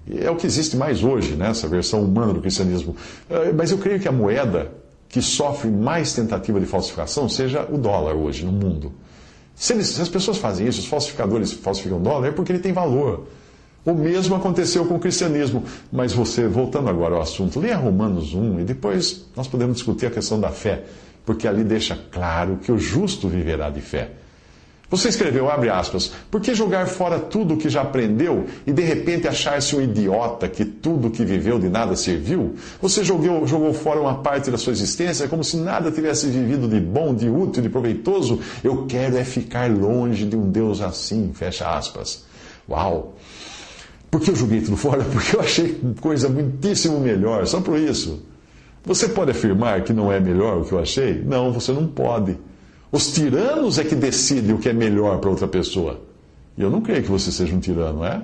É 0.08 0.30
o 0.30 0.36
que 0.36 0.46
existe 0.46 0.78
mais 0.78 1.04
hoje, 1.04 1.36
né, 1.36 1.50
essa 1.50 1.68
versão 1.68 2.04
humana 2.04 2.32
do 2.32 2.42
cristianismo. 2.42 2.96
É, 3.28 3.52
mas 3.54 3.72
eu 3.72 3.80
creio 3.80 4.00
que 4.00 4.08
a 4.08 4.12
moeda 4.12 4.72
que 5.08 5.22
sofre 5.22 5.72
mais 5.72 6.14
tentativa 6.14 6.60
de 6.60 6.68
falsificação 6.68 7.28
seja 7.28 7.68
o 7.72 7.78
dólar 7.78 8.14
hoje 8.14 8.46
no 8.46 8.52
mundo. 8.52 8.92
Se, 9.60 9.74
eles, 9.74 9.88
se 9.88 10.02
as 10.02 10.08
pessoas 10.08 10.38
fazem 10.38 10.66
isso, 10.66 10.80
os 10.80 10.86
falsificadores 10.86 11.52
falsificam 11.52 12.02
dólar, 12.02 12.30
é 12.30 12.32
porque 12.32 12.50
ele 12.50 12.60
tem 12.60 12.72
valor. 12.72 13.28
O 13.86 13.94
mesmo 13.94 14.34
aconteceu 14.34 14.86
com 14.86 14.96
o 14.96 15.00
cristianismo. 15.00 15.66
Mas 15.92 16.14
você, 16.14 16.48
voltando 16.48 16.90
agora 16.90 17.16
ao 17.16 17.22
assunto, 17.22 17.60
leia 17.60 17.76
Romanos 17.76 18.34
1 18.34 18.62
e 18.62 18.64
depois 18.64 19.26
nós 19.36 19.50
podemos 19.50 19.76
discutir 19.76 20.06
a 20.06 20.12
questão 20.12 20.40
da 20.40 20.50
fé, 20.50 20.86
porque 21.26 21.46
ali 21.46 21.66
deixa 21.66 22.00
claro 22.10 22.58
que 22.64 22.72
o 22.72 22.80
justo 22.80 23.28
viverá 23.28 23.70
de 23.70 23.82
fé. 23.82 24.12
Você 24.90 25.10
escreveu, 25.10 25.52
abre 25.52 25.70
aspas, 25.70 26.12
por 26.32 26.42
que 26.42 26.56
jogar 26.56 26.88
fora 26.88 27.20
tudo 27.20 27.54
o 27.54 27.58
que 27.58 27.70
já 27.70 27.82
aprendeu 27.82 28.48
e 28.66 28.72
de 28.72 28.82
repente 28.82 29.28
achar-se 29.28 29.76
um 29.76 29.82
idiota 29.82 30.50
que 30.50 30.66
tudo 30.66 31.10
o 31.10 31.12
que 31.12 31.24
viveu 31.24 31.60
de 31.60 31.70
nada 31.70 31.96
serviu? 31.96 32.56
Você 32.82 33.04
jogou, 33.04 33.46
jogou 33.46 33.72
fora 33.72 34.02
uma 34.02 34.16
parte 34.16 34.50
da 34.50 34.58
sua 34.58 34.74
existência 34.74 35.28
como 35.28 35.44
se 35.44 35.58
nada 35.58 35.92
tivesse 35.92 36.28
vivido 36.28 36.68
de 36.68 36.80
bom, 36.80 37.14
de 37.14 37.30
útil, 37.30 37.62
de 37.62 37.70
proveitoso? 37.70 38.40
Eu 38.64 38.88
quero 38.88 39.16
é 39.16 39.24
ficar 39.24 39.70
longe 39.70 40.26
de 40.26 40.36
um 40.36 40.50
Deus 40.50 40.82
assim, 40.82 41.32
fecha 41.36 41.70
aspas. 41.70 42.26
Uau! 42.68 43.14
Por 44.10 44.20
que 44.20 44.32
eu 44.32 44.36
joguei 44.36 44.62
tudo 44.62 44.76
fora? 44.76 45.04
Porque 45.14 45.36
eu 45.36 45.42
achei 45.42 45.80
coisa 46.02 46.28
muitíssimo 46.28 47.00
melhor, 47.00 47.46
só 47.46 47.62
por 47.62 47.78
isso. 47.78 48.24
Você 48.84 49.08
pode 49.10 49.30
afirmar 49.30 49.84
que 49.84 49.94
não 49.94 50.12
é 50.12 50.20
melhor 50.20 50.62
o 50.62 50.66
que 50.66 50.72
eu 50.72 50.80
achei? 50.80 51.22
Não, 51.24 51.54
você 51.54 51.72
não 51.72 51.86
pode. 51.86 52.36
Os 52.92 53.12
tiranos 53.12 53.78
é 53.78 53.84
que 53.84 53.96
decidem 53.96 54.56
o 54.56 54.58
que 54.58 54.70
é 54.70 54.74
melhor 54.74 55.20
para 55.20 55.30
outra 55.30 55.48
pessoa. 55.48 56.02
E 56.58 56.62
eu 56.62 56.70
não 56.70 56.82
creio 56.82 57.04
que 57.04 57.10
você 57.10 57.32
seja 57.32 57.56
um 57.56 57.60
tirano, 57.60 58.04
é? 58.04 58.22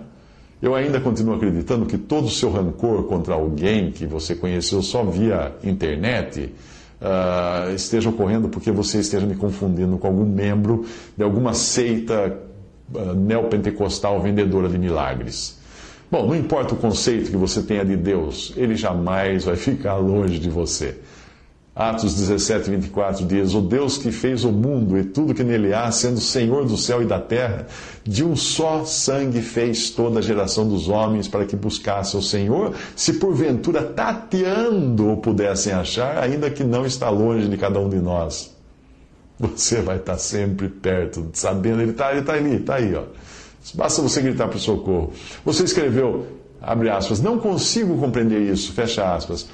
Eu 0.61 0.73
ainda 0.73 0.99
continuo 0.99 1.35
acreditando 1.35 1.85
que 1.85 1.97
todo 1.97 2.25
o 2.25 2.29
seu 2.29 2.49
rancor 2.49 3.03
contra 3.03 3.35
alguém 3.35 3.91
que 3.91 4.05
você 4.05 4.33
conheceu 4.33 4.81
só 4.81 5.03
via 5.03 5.53
internet 5.63 6.53
uh, 7.01 7.73
esteja 7.73 8.09
ocorrendo 8.09 8.49
porque 8.49 8.71
você 8.71 8.99
esteja 8.99 9.25
me 9.25 9.35
confundindo 9.35 9.97
com 9.97 10.07
algum 10.07 10.25
membro 10.25 10.85
de 11.15 11.23
alguma 11.23 11.53
seita 11.53 12.39
uh, 12.93 13.13
neopentecostal 13.13 14.19
vendedora 14.21 14.67
de 14.67 14.77
milagres. 14.77 15.59
Bom, 16.09 16.27
não 16.27 16.35
importa 16.35 16.73
o 16.73 16.77
conceito 16.77 17.29
que 17.29 17.37
você 17.37 17.61
tenha 17.61 17.83
de 17.83 17.95
Deus, 17.95 18.53
ele 18.55 18.75
jamais 18.75 19.43
vai 19.43 19.55
ficar 19.57 19.97
longe 19.97 20.39
de 20.39 20.49
você. 20.49 20.97
Atos 21.75 22.15
17, 22.15 22.69
24 22.69 23.25
diz: 23.25 23.53
O 23.53 23.59
Deus 23.59 23.97
que 23.97 24.09
fez 24.09 24.45
o 24.45 24.51
mundo 24.51 24.97
e 24.97 25.03
tudo 25.03 25.33
que 25.33 25.43
nele 25.43 25.73
há, 25.73 25.91
sendo 25.91 26.21
Senhor 26.21 26.63
do 26.65 26.77
céu 26.77 27.01
e 27.01 27.05
da 27.05 27.19
terra, 27.19 27.67
de 28.01 28.23
um 28.23 28.33
só 28.33 28.85
sangue 28.85 29.41
fez 29.41 29.89
toda 29.89 30.19
a 30.19 30.21
geração 30.21 30.65
dos 30.65 30.87
homens 30.87 31.27
para 31.27 31.45
que 31.45 31.53
buscasse 31.53 32.15
o 32.15 32.21
Senhor, 32.21 32.73
se 32.95 33.13
porventura 33.15 33.83
tateando 33.83 35.11
o 35.11 35.17
pudessem 35.17 35.73
achar, 35.73 36.17
ainda 36.17 36.49
que 36.49 36.63
não 36.63 36.85
está 36.85 37.09
longe 37.09 37.49
de 37.49 37.57
cada 37.57 37.77
um 37.77 37.89
de 37.89 37.97
nós. 37.97 38.55
Você 39.37 39.81
vai 39.81 39.97
estar 39.97 40.17
sempre 40.17 40.69
perto, 40.69 41.29
sabendo, 41.33 41.81
ele 41.81 41.91
está 41.91 42.13
ele 42.13 42.21
tá 42.21 42.33
ali, 42.33 42.55
está 42.55 42.75
aí, 42.75 42.95
ó. 42.95 43.03
Basta 43.73 44.01
você 44.01 44.21
gritar 44.21 44.47
para 44.47 44.55
o 44.55 44.59
socorro. 44.61 45.11
Você 45.43 45.65
escreveu, 45.65 46.25
abre 46.61 46.89
aspas, 46.89 47.19
não 47.19 47.37
consigo 47.37 47.97
compreender 47.97 48.39
isso, 48.49 48.71
fecha 48.71 49.13
aspas. 49.13 49.45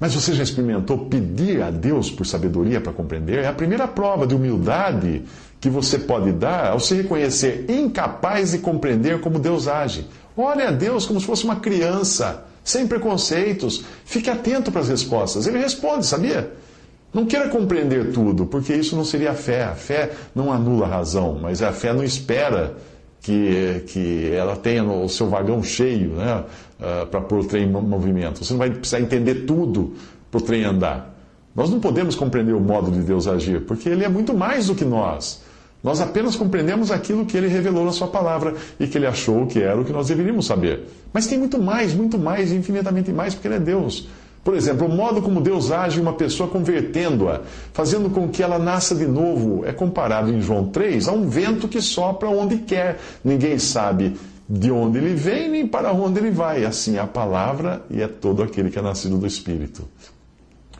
Mas 0.00 0.14
você 0.14 0.32
já 0.32 0.42
experimentou 0.42 0.96
pedir 1.06 1.62
a 1.62 1.70
Deus 1.70 2.10
por 2.10 2.24
sabedoria 2.24 2.80
para 2.80 2.90
compreender? 2.90 3.40
É 3.40 3.48
a 3.48 3.52
primeira 3.52 3.86
prova 3.86 4.26
de 4.26 4.34
humildade 4.34 5.22
que 5.60 5.68
você 5.68 5.98
pode 5.98 6.32
dar 6.32 6.68
ao 6.70 6.80
se 6.80 6.94
reconhecer 6.94 7.66
incapaz 7.68 8.52
de 8.52 8.58
compreender 8.58 9.20
como 9.20 9.38
Deus 9.38 9.68
age. 9.68 10.06
Olhe 10.34 10.62
a 10.62 10.70
Deus 10.70 11.04
como 11.04 11.20
se 11.20 11.26
fosse 11.26 11.44
uma 11.44 11.56
criança, 11.56 12.44
sem 12.64 12.86
preconceitos. 12.86 13.84
Fique 14.06 14.30
atento 14.30 14.72
para 14.72 14.80
as 14.80 14.88
respostas. 14.88 15.46
Ele 15.46 15.58
responde, 15.58 16.06
sabia? 16.06 16.50
Não 17.12 17.26
queira 17.26 17.48
compreender 17.50 18.10
tudo, 18.10 18.46
porque 18.46 18.72
isso 18.72 18.96
não 18.96 19.04
seria 19.04 19.34
fé. 19.34 19.64
A 19.64 19.74
fé 19.74 20.12
não 20.34 20.50
anula 20.50 20.86
a 20.86 20.88
razão, 20.88 21.38
mas 21.42 21.60
a 21.60 21.72
fé 21.72 21.92
não 21.92 22.02
espera 22.02 22.74
que, 23.20 23.84
que 23.88 24.30
ela 24.32 24.56
tenha 24.56 24.82
o 24.84 25.08
seu 25.08 25.28
vagão 25.28 25.62
cheio 25.62 26.12
né, 26.12 26.42
uh, 26.80 27.06
para 27.06 27.20
pôr 27.20 27.40
o 27.40 27.44
trem 27.44 27.64
em 27.64 27.70
movimento. 27.70 28.44
Você 28.44 28.52
não 28.52 28.58
vai 28.58 28.70
precisar 28.70 29.00
entender 29.00 29.46
tudo 29.46 29.94
para 30.30 30.38
o 30.38 30.42
trem 30.42 30.64
andar. 30.64 31.14
Nós 31.54 31.70
não 31.70 31.80
podemos 31.80 32.14
compreender 32.14 32.54
o 32.54 32.60
modo 32.60 32.90
de 32.90 33.00
Deus 33.00 33.26
agir, 33.26 33.62
porque 33.66 33.88
Ele 33.88 34.04
é 34.04 34.08
muito 34.08 34.34
mais 34.34 34.66
do 34.66 34.74
que 34.74 34.84
nós. 34.84 35.42
Nós 35.82 36.00
apenas 36.00 36.36
compreendemos 36.36 36.90
aquilo 36.90 37.24
que 37.24 37.36
ele 37.36 37.48
revelou 37.48 37.86
na 37.86 37.92
sua 37.92 38.06
palavra 38.06 38.54
e 38.78 38.86
que 38.86 38.98
ele 38.98 39.06
achou 39.06 39.46
que 39.46 39.60
era 39.60 39.80
o 39.80 39.84
que 39.84 39.92
nós 39.92 40.08
deveríamos 40.08 40.46
saber. 40.46 40.86
Mas 41.10 41.26
tem 41.26 41.38
muito 41.38 41.58
mais, 41.58 41.94
muito 41.94 42.18
mais, 42.18 42.52
infinitamente 42.52 43.10
mais, 43.10 43.34
porque 43.34 43.48
ele 43.48 43.54
é 43.54 43.60
Deus. 43.60 44.06
Por 44.44 44.54
exemplo, 44.54 44.86
o 44.86 44.90
modo 44.90 45.20
como 45.20 45.40
Deus 45.40 45.70
age 45.70 46.00
uma 46.00 46.14
pessoa 46.14 46.48
convertendo-a, 46.48 47.40
fazendo 47.72 48.08
com 48.10 48.28
que 48.28 48.42
ela 48.42 48.58
nasça 48.58 48.94
de 48.94 49.06
novo, 49.06 49.64
é 49.66 49.72
comparado 49.72 50.30
em 50.30 50.40
João 50.40 50.66
3 50.66 51.08
a 51.08 51.12
um 51.12 51.28
vento 51.28 51.68
que 51.68 51.80
sopra 51.80 52.28
onde 52.28 52.58
quer. 52.58 52.98
Ninguém 53.24 53.58
sabe 53.58 54.16
de 54.50 54.72
onde 54.72 54.98
ele 54.98 55.14
vem 55.14 55.48
nem 55.48 55.66
para 55.66 55.92
onde 55.92 56.18
ele 56.18 56.32
vai. 56.32 56.64
Assim 56.64 56.96
é 56.96 57.00
a 57.00 57.06
palavra 57.06 57.84
e 57.88 58.02
é 58.02 58.08
todo 58.08 58.42
aquele 58.42 58.68
que 58.68 58.78
é 58.78 58.82
nascido 58.82 59.16
do 59.16 59.26
Espírito. 59.26 59.86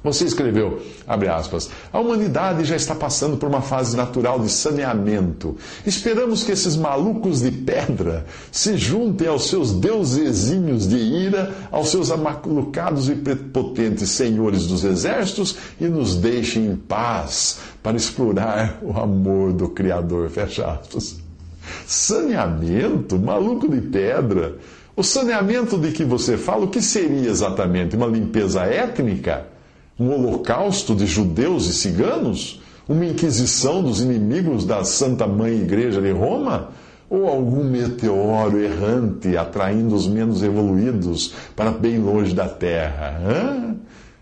Você 0.02 0.24
escreveu, 0.24 0.80
abre 1.06 1.28
aspas, 1.28 1.68
a 1.92 2.00
humanidade 2.00 2.64
já 2.64 2.74
está 2.74 2.94
passando 2.94 3.36
por 3.36 3.46
uma 3.46 3.60
fase 3.60 3.94
natural 3.94 4.40
de 4.40 4.48
saneamento. 4.48 5.58
Esperamos 5.84 6.42
que 6.42 6.52
esses 6.52 6.74
malucos 6.74 7.42
de 7.42 7.50
pedra 7.50 8.24
se 8.50 8.78
juntem 8.78 9.28
aos 9.28 9.48
seus 9.48 9.72
deusezinhos 9.72 10.88
de 10.88 10.96
ira, 10.96 11.54
aos 11.70 11.90
seus 11.90 12.10
amalucados 12.10 13.10
e 13.10 13.14
prepotentes 13.14 14.08
senhores 14.08 14.66
dos 14.66 14.84
exércitos 14.84 15.56
e 15.78 15.84
nos 15.86 16.16
deixem 16.16 16.64
em 16.64 16.76
paz 16.76 17.58
para 17.82 17.94
explorar 17.94 18.78
o 18.82 18.98
amor 18.98 19.52
do 19.52 19.68
Criador. 19.68 20.30
Fecha 20.30 20.66
aspas. 20.66 21.29
Saneamento? 21.86 23.18
Maluco 23.18 23.68
de 23.68 23.80
pedra? 23.80 24.56
O 24.96 25.02
saneamento 25.02 25.78
de 25.78 25.92
que 25.92 26.04
você 26.04 26.36
fala, 26.36 26.64
o 26.64 26.68
que 26.68 26.82
seria 26.82 27.28
exatamente? 27.28 27.96
Uma 27.96 28.06
limpeza 28.06 28.62
étnica? 28.62 29.46
um 30.00 30.10
holocausto 30.14 30.94
de 30.94 31.04
judeus 31.04 31.66
e 31.66 31.74
ciganos? 31.74 32.62
Uma 32.88 33.04
inquisição 33.04 33.82
dos 33.82 34.00
inimigos 34.00 34.64
da 34.64 34.82
Santa 34.82 35.26
Mãe 35.26 35.52
Igreja 35.52 36.00
de 36.00 36.10
Roma? 36.10 36.70
Ou 37.10 37.28
algum 37.28 37.62
meteoro 37.64 38.58
errante 38.58 39.36
atraindo 39.36 39.94
os 39.94 40.06
menos 40.06 40.42
evoluídos 40.42 41.34
para 41.54 41.70
bem 41.70 41.98
longe 41.98 42.34
da 42.34 42.48
Terra? 42.48 43.20
Hã? 43.22 43.74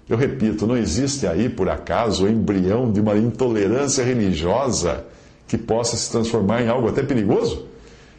Eu 0.09 0.17
repito, 0.17 0.67
não 0.67 0.77
existe 0.77 1.27
aí, 1.27 1.49
por 1.49 1.69
acaso, 1.69 2.25
o 2.25 2.29
embrião 2.29 2.91
de 2.91 3.01
uma 3.01 3.17
intolerância 3.17 4.03
religiosa 4.03 5.05
que 5.49 5.59
possa 5.59 5.97
se 5.97 6.11
transformar 6.11 6.63
em 6.63 6.69
algo 6.69 6.89
até 6.89 7.03
perigoso? 7.03 7.67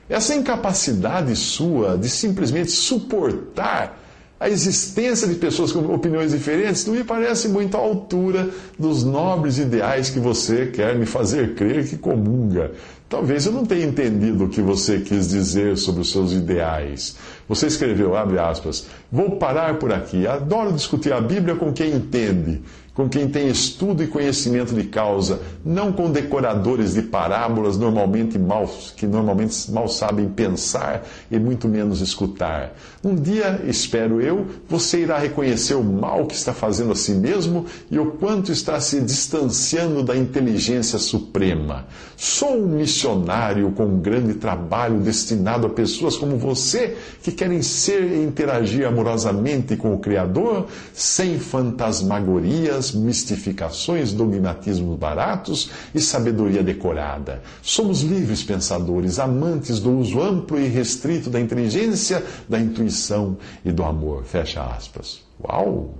Essa 0.10 0.36
incapacidade 0.36 1.36
sua 1.36 1.96
de 1.96 2.10
simplesmente 2.10 2.72
suportar 2.72 4.00
a 4.40 4.50
existência 4.50 5.28
de 5.28 5.36
pessoas 5.36 5.72
com 5.72 5.94
opiniões 5.94 6.32
diferentes 6.32 6.86
não 6.86 6.94
me 6.94 7.04
parece 7.04 7.50
muito 7.50 7.76
à 7.76 7.80
altura 7.80 8.50
dos 8.78 9.04
nobres 9.04 9.58
ideais 9.58 10.10
que 10.10 10.20
você 10.20 10.68
quer 10.68 10.96
me 10.96 11.06
fazer 11.06 11.56
crer 11.56 11.86
que 11.86 11.98
comunga. 11.98 12.72
Talvez 13.10 13.46
eu 13.46 13.52
não 13.52 13.66
tenha 13.66 13.86
entendido 13.86 14.46
o 14.46 14.50
que 14.50 14.62
você 14.62 15.00
quis 15.00 15.28
dizer 15.28 15.78
sobre 15.78 16.02
os 16.02 16.12
seus 16.12 16.32
ideais. 16.32 17.18
Você 17.50 17.68
escreveu, 17.68 18.16
abre 18.16 18.40
aspas, 18.40 18.86
vou 19.12 19.32
parar 19.32 19.78
por 19.78 19.92
aqui. 19.92 20.26
Adoro 20.26 20.72
discutir 20.72 21.12
a 21.12 21.20
Bíblia 21.20 21.56
com 21.56 21.74
quem 21.74 21.92
entende 21.92 22.62
com 23.00 23.08
quem 23.08 23.30
tem 23.30 23.48
estudo 23.48 24.04
e 24.04 24.08
conhecimento 24.08 24.76
de 24.76 24.84
causa, 24.84 25.40
não 25.64 25.90
com 25.90 26.12
decoradores 26.12 26.96
de 26.96 27.02
parábolas 27.02 27.78
normalmente 27.78 28.38
mal, 28.38 28.70
que 28.98 29.08
normalmente 29.08 29.72
mal 29.72 29.88
sabem 29.88 30.28
pensar 30.28 31.08
e 31.32 31.40
muito 31.40 31.70
menos 31.70 32.02
escutar. 32.02 32.76
Um 33.02 33.16
dia, 33.16 33.62
espero 33.66 34.20
eu, 34.20 34.46
você 34.68 35.00
irá 35.00 35.18
reconhecer 35.18 35.76
o 35.76 35.84
mal 35.84 36.26
que 36.26 36.36
está 36.36 36.52
fazendo 36.52 36.92
a 36.92 36.96
si 36.96 37.14
mesmo 37.14 37.66
e 37.90 37.98
o 37.98 38.08
quanto 38.12 38.52
está 38.52 38.78
se 38.82 39.00
distanciando 39.00 40.04
da 40.04 40.18
inteligência 40.18 41.00
suprema. 41.00 41.86
Sou 42.18 42.58
um 42.58 42.68
missionário 42.68 43.72
com 43.72 43.86
um 43.86 44.02
grande 44.02 44.34
trabalho 44.34 45.00
destinado 45.00 45.66
a 45.66 45.70
pessoas 45.70 46.18
como 46.18 46.38
você 46.38 46.98
que 47.24 47.32
querem 47.32 47.62
ser 47.62 48.04
e 48.12 48.22
interagir 48.22 48.86
amorosamente 48.86 49.78
com 49.78 49.94
o 49.94 50.00
Criador, 50.00 50.68
sem 50.94 51.40
fantasmagorias 51.40 52.89
mistificações, 52.94 54.14
dogmatismos 54.14 54.98
baratos 54.98 55.70
e 55.94 56.00
sabedoria 56.00 56.64
decorada. 56.64 57.42
Somos 57.62 58.02
livres 58.02 58.44
pensadores, 58.44 59.20
amantes 59.20 59.80
do 59.80 59.92
uso 59.92 60.22
amplo 60.22 60.60
e 60.60 60.68
restrito 60.68 61.30
da 61.30 61.40
inteligência, 61.40 62.24
da 62.48 62.60
intuição 62.60 63.38
e 63.64 63.72
do 63.72 63.84
amor. 63.84 64.24
Fecha 64.24 64.64
aspas. 64.64 65.22
Uau! 65.44 65.96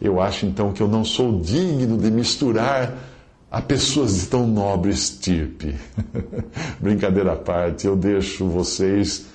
Eu 0.00 0.20
acho 0.20 0.46
então 0.46 0.72
que 0.72 0.82
eu 0.82 0.88
não 0.88 1.04
sou 1.04 1.40
digno 1.40 1.98
de 1.98 2.10
misturar 2.10 2.94
a 3.50 3.60
pessoas 3.60 4.20
de 4.20 4.26
tão 4.28 4.46
nobre 4.46 4.90
estirpe. 4.90 5.74
Brincadeira 6.80 7.32
à 7.32 7.36
parte, 7.36 7.86
eu 7.86 7.96
deixo 7.96 8.46
vocês 8.46 9.26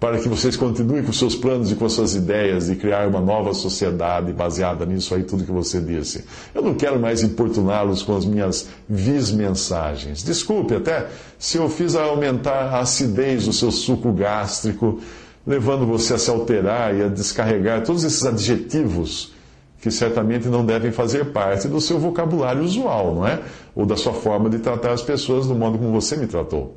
para 0.00 0.18
que 0.18 0.28
vocês 0.28 0.56
continuem 0.56 1.02
com 1.02 1.12
seus 1.12 1.34
planos 1.34 1.72
e 1.72 1.74
com 1.74 1.88
suas 1.88 2.14
ideias 2.14 2.66
de 2.66 2.76
criar 2.76 3.08
uma 3.08 3.20
nova 3.20 3.52
sociedade 3.52 4.32
baseada 4.32 4.86
nisso 4.86 5.14
aí, 5.14 5.24
tudo 5.24 5.44
que 5.44 5.50
você 5.50 5.80
disse. 5.80 6.24
Eu 6.54 6.62
não 6.62 6.74
quero 6.74 7.00
mais 7.00 7.22
importuná-los 7.24 8.02
com 8.02 8.16
as 8.16 8.24
minhas 8.24 8.68
vis 8.88 9.32
mensagens. 9.32 10.22
Desculpe 10.22 10.74
até 10.74 11.08
se 11.36 11.58
eu 11.58 11.68
fiz 11.68 11.96
aumentar 11.96 12.72
a 12.72 12.80
acidez 12.80 13.46
do 13.46 13.52
seu 13.52 13.72
suco 13.72 14.12
gástrico, 14.12 15.00
levando 15.44 15.84
você 15.84 16.14
a 16.14 16.18
se 16.18 16.30
alterar 16.30 16.94
e 16.94 17.02
a 17.02 17.08
descarregar 17.08 17.82
todos 17.82 18.04
esses 18.04 18.24
adjetivos 18.24 19.32
que 19.80 19.90
certamente 19.90 20.48
não 20.48 20.64
devem 20.64 20.92
fazer 20.92 21.26
parte 21.26 21.66
do 21.68 21.80
seu 21.80 21.98
vocabulário 21.98 22.62
usual, 22.62 23.14
não 23.14 23.26
é? 23.26 23.40
Ou 23.74 23.86
da 23.86 23.96
sua 23.96 24.12
forma 24.12 24.50
de 24.50 24.58
tratar 24.58 24.92
as 24.92 25.02
pessoas 25.02 25.46
do 25.46 25.54
modo 25.54 25.78
como 25.78 25.92
você 25.92 26.16
me 26.16 26.26
tratou. 26.26 26.76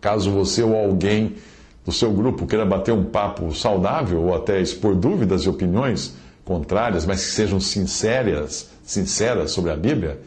Caso 0.00 0.30
você 0.30 0.62
ou 0.62 0.74
alguém 0.74 1.36
do 1.84 1.92
seu 1.92 2.12
grupo 2.12 2.46
queira 2.46 2.64
bater 2.64 2.92
um 2.92 3.04
papo 3.04 3.54
saudável 3.54 4.22
ou 4.22 4.34
até 4.34 4.60
expor 4.60 4.94
dúvidas 4.94 5.42
e 5.42 5.48
opiniões 5.48 6.14
contrárias, 6.44 7.06
mas 7.06 7.24
que 7.24 7.30
sejam 7.32 7.60
sinceras, 7.60 8.68
sinceras 8.82 9.52
sobre 9.52 9.70
a 9.70 9.76
Bíblia, 9.76 10.20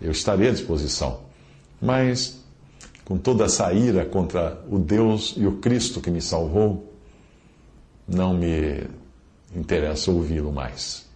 eu 0.00 0.10
estarei 0.10 0.48
à 0.48 0.52
disposição. 0.52 1.20
Mas 1.80 2.40
com 3.04 3.18
toda 3.18 3.44
essa 3.44 3.72
ira 3.72 4.04
contra 4.04 4.62
o 4.70 4.78
Deus 4.78 5.34
e 5.36 5.44
o 5.44 5.56
Cristo 5.56 6.00
que 6.00 6.10
me 6.10 6.22
salvou, 6.22 6.94
não 8.06 8.32
me 8.32 8.84
interessa 9.54 10.12
ouvi-lo 10.12 10.52
mais. 10.52 11.09